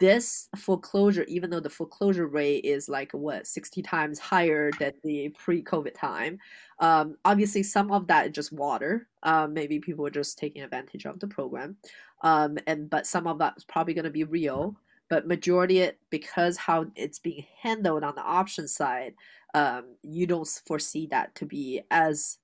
[0.00, 5.28] this foreclosure even though the foreclosure rate is like what 60 times higher than the
[5.38, 6.40] pre-covid time
[6.80, 9.08] um, obviously some of that is just water.
[9.22, 11.76] Um, maybe people are just taking advantage of the program.
[12.22, 14.76] Um, and but some of that is probably going to be real.
[15.08, 19.14] But majority it because how it's being handled on the option side
[19.54, 22.38] um, you don't foresee that to be as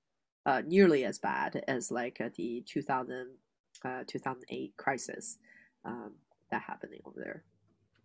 [0.45, 3.27] uh, nearly as bad as like uh, the 2000
[3.83, 5.37] uh, 2008 crisis
[5.83, 6.13] um,
[6.51, 7.43] that happening over there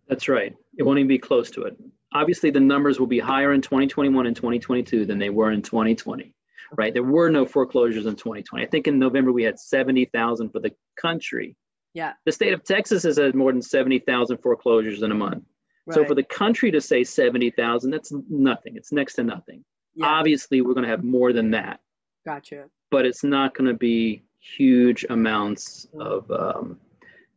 [0.08, 0.54] That's right.
[0.76, 1.76] It won't even be close to it.
[2.12, 6.34] Obviously, the numbers will be higher in 2021 and 2022 than they were in 2020,
[6.76, 6.92] right?
[6.92, 8.64] There were no foreclosures in 2020.
[8.64, 11.56] I think in November we had 70,000 for the country.
[11.94, 15.44] yeah The state of Texas has had more than 70,000 foreclosures in a month.
[15.92, 18.76] So for the country to say 70,000, that's nothing.
[18.76, 19.64] It's next to nothing.
[19.94, 20.06] yeah.
[20.06, 21.80] Obviously, we're going to have more than that,
[22.24, 22.66] gotcha.
[22.90, 26.78] But it's not going to be huge amounts of um,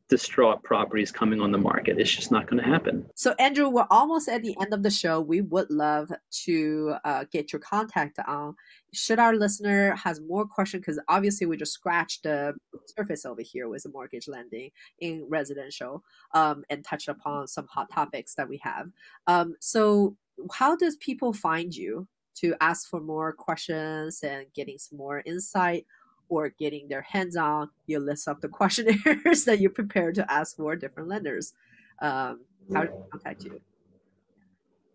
[0.10, 1.98] distraught properties coming on the market.
[2.00, 3.06] It's just not going to happen.
[3.16, 5.22] So, Andrew, we're almost at the end of the show.
[5.22, 6.12] We would love
[6.46, 8.56] to uh, get your contact on.
[8.94, 12.54] Should our listener has more questions, because obviously we just scratched the
[12.96, 17.90] surface over here with the mortgage lending in residential, um, and touched upon some hot
[17.92, 18.90] topics that we have.
[19.28, 20.16] Um, so,
[20.52, 25.86] how does people find you to ask for more questions and getting some more insight?
[26.34, 30.58] Or getting their hands on your list of the questionnaires that you prepared to ask
[30.58, 31.54] for different lenders.
[32.02, 32.42] Um,
[32.74, 33.62] how to contact you.